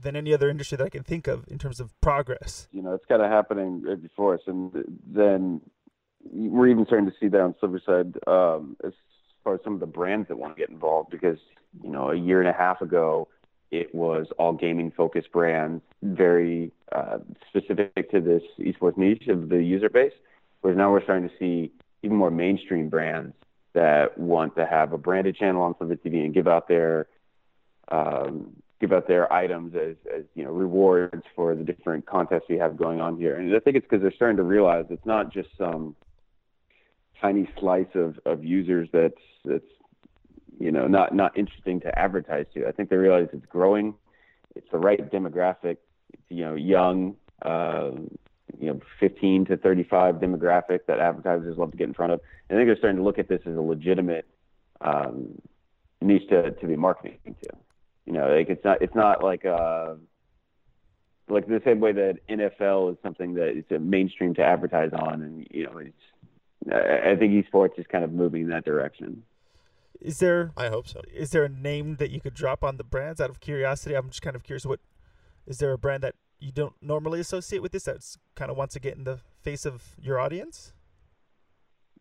than 0.00 0.16
any 0.16 0.32
other 0.32 0.48
industry 0.48 0.76
that 0.76 0.84
I 0.84 0.90
can 0.90 1.02
think 1.02 1.26
of 1.26 1.44
in 1.48 1.58
terms 1.58 1.80
of 1.80 1.98
progress. 2.00 2.68
you 2.72 2.82
know, 2.82 2.94
it's 2.94 3.04
kind 3.06 3.22
of 3.22 3.30
happening 3.30 3.82
right 3.82 4.00
before 4.00 4.34
us, 4.34 4.40
and 4.46 4.72
then 5.06 5.60
we're 6.32 6.68
even 6.68 6.86
starting 6.86 7.06
to 7.06 7.14
see 7.18 7.28
that 7.28 7.40
on 7.40 7.54
Sliver 7.60 7.80
side 7.84 8.14
um, 8.26 8.76
as 8.84 8.92
far 9.44 9.54
as 9.54 9.60
some 9.62 9.74
of 9.74 9.80
the 9.80 9.86
brands 9.86 10.28
that 10.28 10.36
want 10.36 10.56
to 10.56 10.60
get 10.60 10.70
involved. 10.70 11.10
Because 11.10 11.38
you 11.82 11.90
know, 11.90 12.10
a 12.10 12.16
year 12.16 12.40
and 12.40 12.48
a 12.48 12.52
half 12.52 12.80
ago, 12.80 13.28
it 13.70 13.94
was 13.94 14.26
all 14.38 14.52
gaming 14.52 14.92
focused 14.96 15.30
brands, 15.32 15.82
very 16.02 16.72
uh, 16.92 17.18
specific 17.48 18.10
to 18.10 18.20
this 18.20 18.42
esports 18.58 18.96
niche 18.96 19.28
of 19.28 19.48
the 19.48 19.62
user 19.62 19.88
base. 19.88 20.12
Whereas 20.60 20.78
now 20.78 20.90
we're 20.90 21.02
starting 21.02 21.28
to 21.28 21.34
see 21.38 21.72
even 22.02 22.16
more 22.16 22.30
mainstream 22.30 22.88
brands 22.88 23.34
that 23.74 24.16
want 24.16 24.54
to 24.56 24.66
have 24.66 24.92
a 24.92 24.98
branded 24.98 25.36
channel 25.36 25.62
on 25.62 25.74
Sliver 25.76 25.96
TV 25.96 26.24
and 26.24 26.32
give 26.32 26.46
out 26.46 26.68
their 26.68 27.06
um, 27.88 28.54
give 28.80 28.92
out 28.92 29.08
their 29.08 29.32
items 29.32 29.74
as, 29.74 29.96
as 30.14 30.24
you 30.34 30.44
know 30.44 30.50
rewards 30.50 31.22
for 31.34 31.54
the 31.54 31.64
different 31.64 32.06
contests 32.06 32.44
we 32.48 32.56
have 32.56 32.76
going 32.76 33.00
on 33.00 33.16
here. 33.18 33.36
And 33.36 33.54
I 33.54 33.58
think 33.58 33.76
it's 33.76 33.86
because 33.88 34.02
they're 34.02 34.12
starting 34.12 34.36
to 34.36 34.42
realize 34.42 34.86
it's 34.90 35.06
not 35.06 35.32
just 35.32 35.48
some 35.58 35.96
tiny 37.20 37.48
slice 37.58 37.94
of, 37.94 38.18
of 38.24 38.44
users 38.44 38.88
that's 38.92 39.14
that's 39.44 39.64
you 40.58 40.70
know 40.70 40.86
not 40.86 41.14
not 41.14 41.36
interesting 41.36 41.80
to 41.80 41.98
advertise 41.98 42.46
to. 42.54 42.66
I 42.66 42.72
think 42.72 42.90
they 42.90 42.96
realize 42.96 43.28
it's 43.32 43.46
growing. 43.46 43.94
It's 44.54 44.70
the 44.70 44.78
right 44.78 45.10
demographic. 45.10 45.78
It's 46.12 46.22
you 46.28 46.44
know 46.44 46.54
young, 46.54 47.16
uh, 47.42 47.90
you 48.58 48.68
know 48.68 48.80
15 49.00 49.46
to 49.46 49.56
35 49.56 50.16
demographic 50.16 50.80
that 50.86 51.00
advertisers 51.00 51.56
love 51.58 51.70
to 51.72 51.76
get 51.76 51.88
in 51.88 51.94
front 51.94 52.12
of. 52.12 52.20
And 52.48 52.58
I 52.58 52.60
think 52.60 52.68
they're 52.68 52.76
starting 52.76 52.98
to 52.98 53.04
look 53.04 53.18
at 53.18 53.28
this 53.28 53.40
as 53.46 53.56
a 53.56 53.60
legitimate 53.60 54.26
um, 54.80 55.40
niche 56.00 56.28
to, 56.28 56.50
to 56.52 56.66
be 56.66 56.76
marketing 56.76 57.18
to. 57.42 57.50
You 58.06 58.12
know, 58.12 58.28
like 58.28 58.48
it's 58.48 58.64
not 58.64 58.82
it's 58.82 58.94
not 58.94 59.24
like 59.24 59.44
uh 59.44 59.94
like 61.28 61.46
the 61.46 61.62
same 61.64 61.80
way 61.80 61.92
that 61.92 62.18
NFL 62.28 62.92
is 62.92 62.98
something 63.02 63.34
that 63.34 63.48
it's 63.48 63.70
a 63.70 63.78
mainstream 63.78 64.34
to 64.34 64.42
advertise 64.42 64.90
on, 64.92 65.22
and 65.22 65.46
you 65.50 65.64
know, 65.64 65.78
it's 65.78 65.96
I 66.72 67.12
I 67.12 67.16
think 67.16 67.32
esports 67.32 67.78
is 67.78 67.86
kind 67.90 68.04
of 68.04 68.12
moving 68.12 68.42
in 68.42 68.48
that 68.48 68.64
direction. 68.64 69.22
Is 70.00 70.18
there 70.18 70.52
I 70.56 70.68
hope 70.68 70.88
so. 70.88 71.00
is 71.12 71.30
there 71.30 71.44
a 71.44 71.48
name 71.48 71.96
that 71.96 72.10
you 72.10 72.20
could 72.20 72.34
drop 72.34 72.64
on 72.64 72.76
the 72.76 72.84
brands 72.84 73.20
out 73.20 73.30
of 73.30 73.40
curiosity? 73.40 73.94
I'm 73.94 74.08
just 74.08 74.22
kind 74.22 74.36
of 74.36 74.42
curious. 74.42 74.66
What 74.66 74.80
is 75.46 75.58
there 75.58 75.72
a 75.72 75.78
brand 75.78 76.02
that 76.02 76.14
you 76.40 76.52
don't 76.52 76.74
normally 76.82 77.20
associate 77.20 77.62
with 77.62 77.72
this 77.72 77.84
that's 77.84 78.18
kind 78.34 78.50
of 78.50 78.56
wants 78.56 78.74
to 78.74 78.80
get 78.80 78.96
in 78.96 79.04
the 79.04 79.20
face 79.42 79.64
of 79.64 79.96
your 80.00 80.18
audience? 80.18 80.72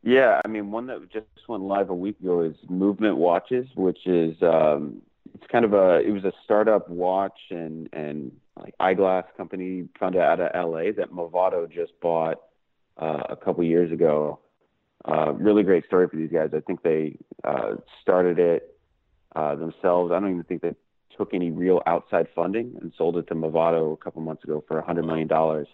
Yeah, 0.02 0.42
I 0.44 0.48
mean, 0.50 0.72
one 0.72 0.88
that 0.88 1.10
just 1.14 1.28
went 1.48 1.64
live 1.64 1.90
a 1.90 1.96
week 1.96 2.20
ago 2.20 2.42
is 2.42 2.56
Movement 2.70 3.16
Watches, 3.16 3.68
which 3.76 4.06
is 4.06 4.36
um, 4.42 5.02
it's 5.34 5.46
kind 5.50 5.64
of 5.64 5.74
a 5.74 6.00
it 6.00 6.12
was 6.12 6.26
a 6.26 6.34
startup 6.44 6.90
watch 6.90 7.40
and 7.50 7.90
and 7.94 8.32
like 8.60 8.76
eyeglass 8.80 9.26
company 9.38 9.88
founded 10.00 10.22
out 10.22 10.40
of 10.40 10.50
LA 10.54 10.92
that 10.98 11.12
Movado 11.12 11.72
just 11.72 11.94
bought 12.02 12.42
uh, 12.98 13.24
a 13.30 13.36
couple 13.36 13.64
years 13.64 13.92
ago. 13.92 14.40
Uh, 15.06 15.34
really 15.34 15.64
great 15.64 15.86
story 15.86 16.08
for 16.08 16.16
these 16.16 16.32
guys. 16.32 16.50
I 16.56 16.62
think 16.62 16.82
they 16.82 17.18
uh, 17.44 17.76
started 18.02 18.40
it 18.40 18.78
uh, 19.36 19.56
themselves. 19.56 20.12
I 20.12 20.20
don't 20.20 20.30
even 20.30 20.44
think 20.44 20.62
they 20.62 20.76
took 21.18 21.34
any 21.34 21.52
real 21.52 21.82
outside 21.86 22.28
funding 22.34 22.78
and 22.82 22.94
sold 22.98 23.18
it 23.18 23.28
to 23.28 23.36
Movado 23.36 23.94
a 23.94 23.98
couple 23.98 24.22
months 24.22 24.44
ago 24.44 24.64
for 24.68 24.80
a 24.80 24.86
hundred 24.86 25.06
million 25.06 25.28
dollars 25.28 25.68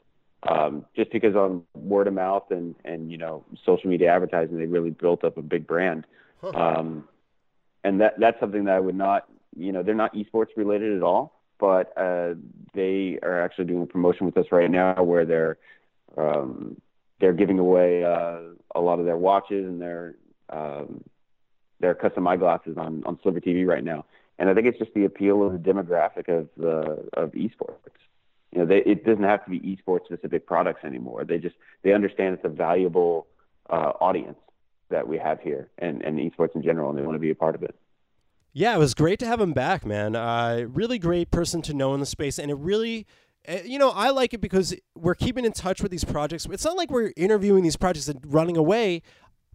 um, 0.44 0.86
just 0.96 1.12
because 1.12 1.36
on 1.36 1.63
word 1.74 2.08
of 2.08 2.13
mouth 2.13 2.50
and 2.52 2.76
and 2.86 3.12
you 3.12 3.18
know 3.18 3.44
social 3.65 3.89
media 3.89 4.13
advertising, 4.13 4.58
they 4.58 4.65
really 4.65 4.92
built 4.92 5.24
up 5.24 5.38
a 5.38 5.42
big 5.42 5.68
brand. 5.68 6.06
Huh. 6.42 6.50
Um, 6.50 7.08
and 7.84 8.00
that 8.02 8.20
that's 8.20 8.39
something 8.39 8.65
that 8.65 8.76
I 8.76 8.80
would 8.80 8.96
not, 8.96 9.28
you 9.56 9.72
know, 9.72 9.84
they're 9.84 9.96
not 9.96 10.13
esports 10.15 10.50
related 10.56 10.96
at 10.96 11.04
all, 11.04 11.42
but 11.60 11.92
uh, 11.98 12.36
they 12.74 13.20
are 13.22 13.42
actually 13.42 13.65
doing 13.65 13.84
a 13.84 13.86
promotion 13.86 14.26
with 14.26 14.38
us 14.38 14.46
right 14.52 14.72
now 14.72 15.02
where 15.04 15.26
they're 15.26 15.58
um, 16.18 16.80
they're 17.19 17.34
giving 17.34 17.60
away 17.60 18.03
uh, 18.03 18.39
a 18.75 18.79
lot 18.79 18.99
of 18.99 19.05
their 19.05 19.17
watches 19.17 19.65
and 19.65 19.82
their 19.82 20.15
um, 20.49 21.03
their 21.79 21.95
custom 21.95 22.27
eyeglasses 22.27 22.77
on 22.77 23.03
on 23.05 23.19
Sliver 23.21 23.39
TV 23.39 23.65
right 23.65 23.84
now. 23.84 24.05
And 24.38 24.49
I 24.49 24.53
think 24.53 24.67
it's 24.67 24.79
just 24.79 24.93
the 24.93 25.05
appeal 25.05 25.43
of 25.45 25.51
the 25.51 25.60
demographic 25.60 26.29
of 26.29 26.47
the 26.55 27.08
of 27.13 27.32
esports 27.32 27.89
you 28.51 28.60
know, 28.60 28.65
they, 28.65 28.77
it 28.79 29.05
doesn't 29.05 29.23
have 29.23 29.43
to 29.45 29.51
be 29.51 29.60
esports 29.60 30.05
specific 30.05 30.47
products 30.47 30.84
anymore. 30.84 31.23
They 31.23 31.38
just 31.38 31.55
they 31.84 31.93
understand 31.93 32.36
it's 32.36 32.45
a 32.45 32.49
valuable 32.49 33.27
uh, 33.69 33.93
audience 34.01 34.38
that 34.89 35.08
we 35.08 35.17
have 35.19 35.39
here 35.39 35.69
and, 35.77 36.01
and 36.01 36.17
esports 36.17 36.55
in 36.55 36.63
general, 36.63 36.89
and 36.89 36.97
they 36.97 37.03
want 37.03 37.15
to 37.15 37.19
be 37.19 37.29
a 37.29 37.36
part 37.36 37.53
of 37.53 37.62
it. 37.62 37.75
Yeah, 38.51 38.75
it 38.75 38.79
was 38.79 38.95
great 38.95 39.19
to 39.19 39.27
have 39.27 39.39
him 39.39 39.53
back, 39.53 39.86
man. 39.86 40.15
Uh, 40.15 40.65
really 40.67 40.97
great 40.97 41.29
person 41.29 41.62
to 41.63 41.73
know 41.75 41.93
in 41.93 41.99
the 41.99 42.08
space, 42.08 42.39
and 42.39 42.49
it 42.49 42.58
really, 42.58 43.05
you 43.66 43.80
know, 43.80 43.90
I 43.90 44.10
like 44.10 44.34
it 44.34 44.42
because 44.42 44.76
we're 44.96 45.16
keeping 45.16 45.46
in 45.46 45.52
touch 45.52 45.82
with 45.82 45.92
these 45.92 46.04
projects. 46.04 46.46
It's 46.52 46.66
not 46.66 46.78
like 46.78 46.90
we're 46.92 47.12
interviewing 47.18 47.64
these 47.64 47.76
projects 47.78 48.08
and 48.08 48.20
running 48.26 48.58
away. 48.58 49.02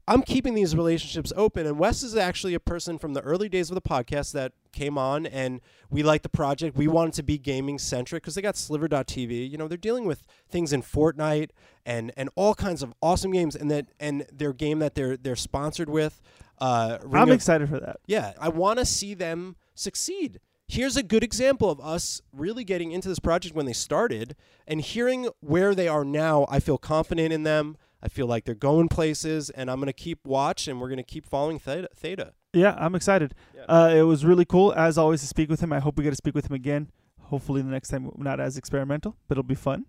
I'm 0.07 0.21
keeping 0.23 0.53
these 0.53 0.77
relationships 0.77 1.33
open, 1.35 1.67
and 1.67 1.79
Wes 1.79 2.03
is 2.03 2.15
actually 2.15 2.53
a 2.53 2.61
person 2.61 2.99
from 2.99 3.15
the 3.15 3.23
early 3.23 3.49
days 3.49 3.71
of 3.71 3.75
the 3.75 3.81
podcast 3.81 4.33
that 4.33 4.53
came 4.71 4.99
on, 4.99 5.25
and 5.25 5.63
we 5.89 6.03
liked 6.03 6.25
the 6.25 6.29
project. 6.29 6.77
We 6.77 6.87
wanted 6.89 7.15
to 7.15 7.23
be 7.23 7.39
gaming 7.39 7.79
centric 7.79 8.23
because 8.23 8.35
they 8.35 8.43
got 8.43 8.55
Sliver.tv. 8.57 9.51
You 9.51 9.57
know, 9.57 9.67
they're 9.67 9.79
dealing 9.79 10.05
with 10.05 10.23
things 10.47 10.75
in 10.75 10.83
Fortnite 10.83 11.51
and 11.87 12.13
and 12.19 12.29
all 12.35 12.55
kinds 12.55 12.83
of 12.83 12.93
awesome 13.01 13.33
games, 13.33 13.57
and 13.57 13.71
that 13.71 13.87
and 13.99 14.27
their 14.31 14.53
game 14.53 14.81
that 14.81 14.95
they're 14.95 15.17
they're 15.17 15.37
sponsored 15.37 15.89
with. 15.89 16.21
Uh, 16.59 16.99
Ring 17.03 17.23
I'm 17.23 17.29
of- 17.31 17.35
excited 17.35 17.71
for 17.71 17.81
that. 17.81 17.97
yeah, 18.07 18.35
I 18.39 18.51
want 18.51 18.81
to 18.81 18.85
see 18.85 19.15
them 19.15 19.57
succeed. 19.75 20.39
Here's 20.67 20.97
a 20.97 21.03
good 21.03 21.23
example 21.23 21.71
of 21.71 21.81
us 21.81 22.23
really 22.33 22.65
getting 22.65 22.93
into 22.93 23.09
this 23.09 23.19
project 23.19 23.55
when 23.55 23.67
they 23.67 23.73
started 23.73 24.35
and 24.67 24.81
hearing 24.81 25.29
where 25.41 25.75
they 25.75 25.89
are 25.89 26.05
now. 26.05 26.47
I 26.49 26.61
feel 26.61 26.79
confident 26.79 27.33
in 27.33 27.43
them. 27.43 27.77
I 28.03 28.09
feel 28.09 28.27
like 28.27 28.45
they're 28.45 28.55
going 28.55 28.89
places, 28.89 29.49
and 29.51 29.71
I'm 29.71 29.79
going 29.79 29.87
to 29.87 29.93
keep 29.93 30.27
watch 30.27 30.69
and 30.69 30.81
we're 30.81 30.89
going 30.89 30.99
to 30.99 31.03
keep 31.03 31.25
following 31.27 31.59
Theta. 31.59 31.89
Theta. 31.95 32.33
Yeah, 32.53 32.75
I'm 32.79 32.95
excited. 32.95 33.35
Yeah. 33.55 33.65
Uh, 33.69 33.93
it 33.95 34.03
was 34.03 34.25
really 34.25 34.45
cool, 34.45 34.73
as 34.75 34.97
always, 34.99 35.21
to 35.21 35.27
speak 35.27 35.49
with 35.51 35.61
him. 35.61 35.73
I 35.73 35.81
hope 35.81 35.97
we 35.97 36.05
get 36.05 36.11
to 36.11 36.17
speak 36.17 36.35
with 36.35 36.47
him 36.47 36.55
again. 36.55 36.91
Hopefully, 37.21 37.63
the 37.63 37.69
next 37.69 37.89
time 37.89 38.11
not 38.17 38.41
as 38.41 38.57
experimental, 38.57 39.17
but 39.27 39.35
it'll 39.35 39.43
be 39.43 39.55
fun. 39.55 39.87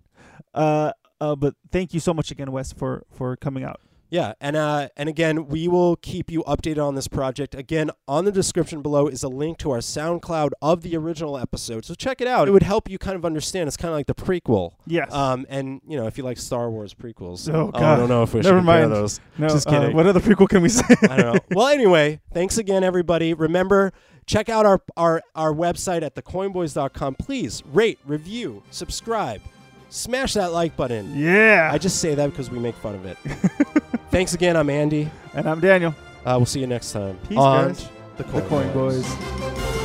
Uh, 0.53 0.91
uh, 1.19 1.35
but 1.35 1.55
thank 1.71 1.93
you 1.93 1.99
so 1.99 2.13
much 2.13 2.31
again, 2.31 2.51
Wes, 2.51 2.71
for 2.71 3.03
for 3.11 3.35
coming 3.35 3.63
out. 3.63 3.81
Yeah, 4.10 4.34
and 4.39 4.56
uh, 4.56 4.89
and 4.96 5.10
again, 5.10 5.48
we 5.48 5.68
will 5.68 5.96
keep 5.96 6.30
you 6.32 6.44
updated 6.44 6.86
on 6.86 6.96
this 6.96 7.08
project. 7.08 7.56
Again, 7.56 7.89
on 8.08 8.24
the 8.26 8.32
description 8.32 8.82
below 8.82 9.08
is 9.08 9.24
a 9.24 9.28
link 9.28 9.58
to 9.60 9.72
our 9.72 9.80
SoundCloud 9.80 10.52
of 10.62 10.84
the 10.84 10.96
original 10.96 11.38
episode, 11.38 11.86
so 11.86 11.96
check 11.96 12.22
it 12.22 12.28
out. 12.28 12.48
It 12.48 12.52
would 12.52 12.63
help 12.63 12.89
you 12.89 12.98
kind 12.98 13.15
of 13.15 13.26
understand. 13.26 13.68
It's 13.68 13.76
kind 13.78 13.89
of 13.91 13.96
like 13.98 14.06
the 14.08 14.13
prequel. 14.15 14.74
Yes. 14.86 15.12
Um, 15.12 15.46
and 15.50 15.82
you 15.88 15.98
know, 15.98 16.06
if 16.06 16.18
you 16.18 16.24
like 16.24 16.38
Star 16.38 16.70
Wars 16.70 16.94
prequels, 16.94 17.52
Oh, 17.52 17.72
I 17.74 17.96
don't 17.96 18.08
know 18.08 18.22
if 18.24 18.34
we 18.34 18.39
should 18.41 18.46
Never 18.46 18.60
compare 18.60 18.82
mind. 18.82 18.91
those. 18.91 19.20
no, 19.38 19.48
just 19.50 19.68
uh, 19.68 19.72
kidding. 19.72 19.96
what 19.96 20.06
other 20.06 20.20
prequel 20.20 20.48
can 20.48 20.62
we 20.62 20.70
say? 20.70 20.84
I 21.10 21.18
don't 21.18 21.34
know. 21.34 21.39
Well, 21.56 21.68
anyway, 21.68 22.22
thanks 22.34 22.58
again, 22.60 22.84
everybody. 22.84 23.34
Remember, 23.34 23.91
check 24.28 24.50
out 24.50 24.65
our, 24.68 24.82
our, 24.96 25.24
our 25.34 25.52
website 25.52 26.04
at 26.04 26.13
thecoinboys.com. 26.15 27.15
Please 27.15 27.63
rate, 27.65 27.98
review, 28.06 28.62
subscribe, 28.70 29.41
smash 29.89 30.34
that 30.36 30.52
like 30.54 30.78
button. 30.78 31.18
yeah. 31.18 31.70
I 31.74 31.80
just 31.80 32.00
say 32.00 32.13
that 32.15 32.30
because 32.30 32.52
we 32.52 32.60
make 32.60 32.76
fun 32.76 32.96
of 32.96 33.06
it. 33.06 33.18
thanks 34.15 34.34
again. 34.34 34.56
I'm 34.56 34.69
Andy. 34.69 35.12
and 35.34 35.45
I'm 35.45 35.60
Daniel. 35.60 35.93
Uh, 36.25 36.36
we'll 36.38 36.45
see 36.45 36.62
you 36.62 36.67
next 36.67 36.93
time. 36.93 37.17
Peace, 37.28 37.38
on 37.38 37.67
guys. 37.67 37.89
The 38.15 38.23
The 38.23 38.32
Coin, 38.32 38.47
Coin 38.47 38.73
Boys. 38.73 39.15
Boys. 39.15 39.85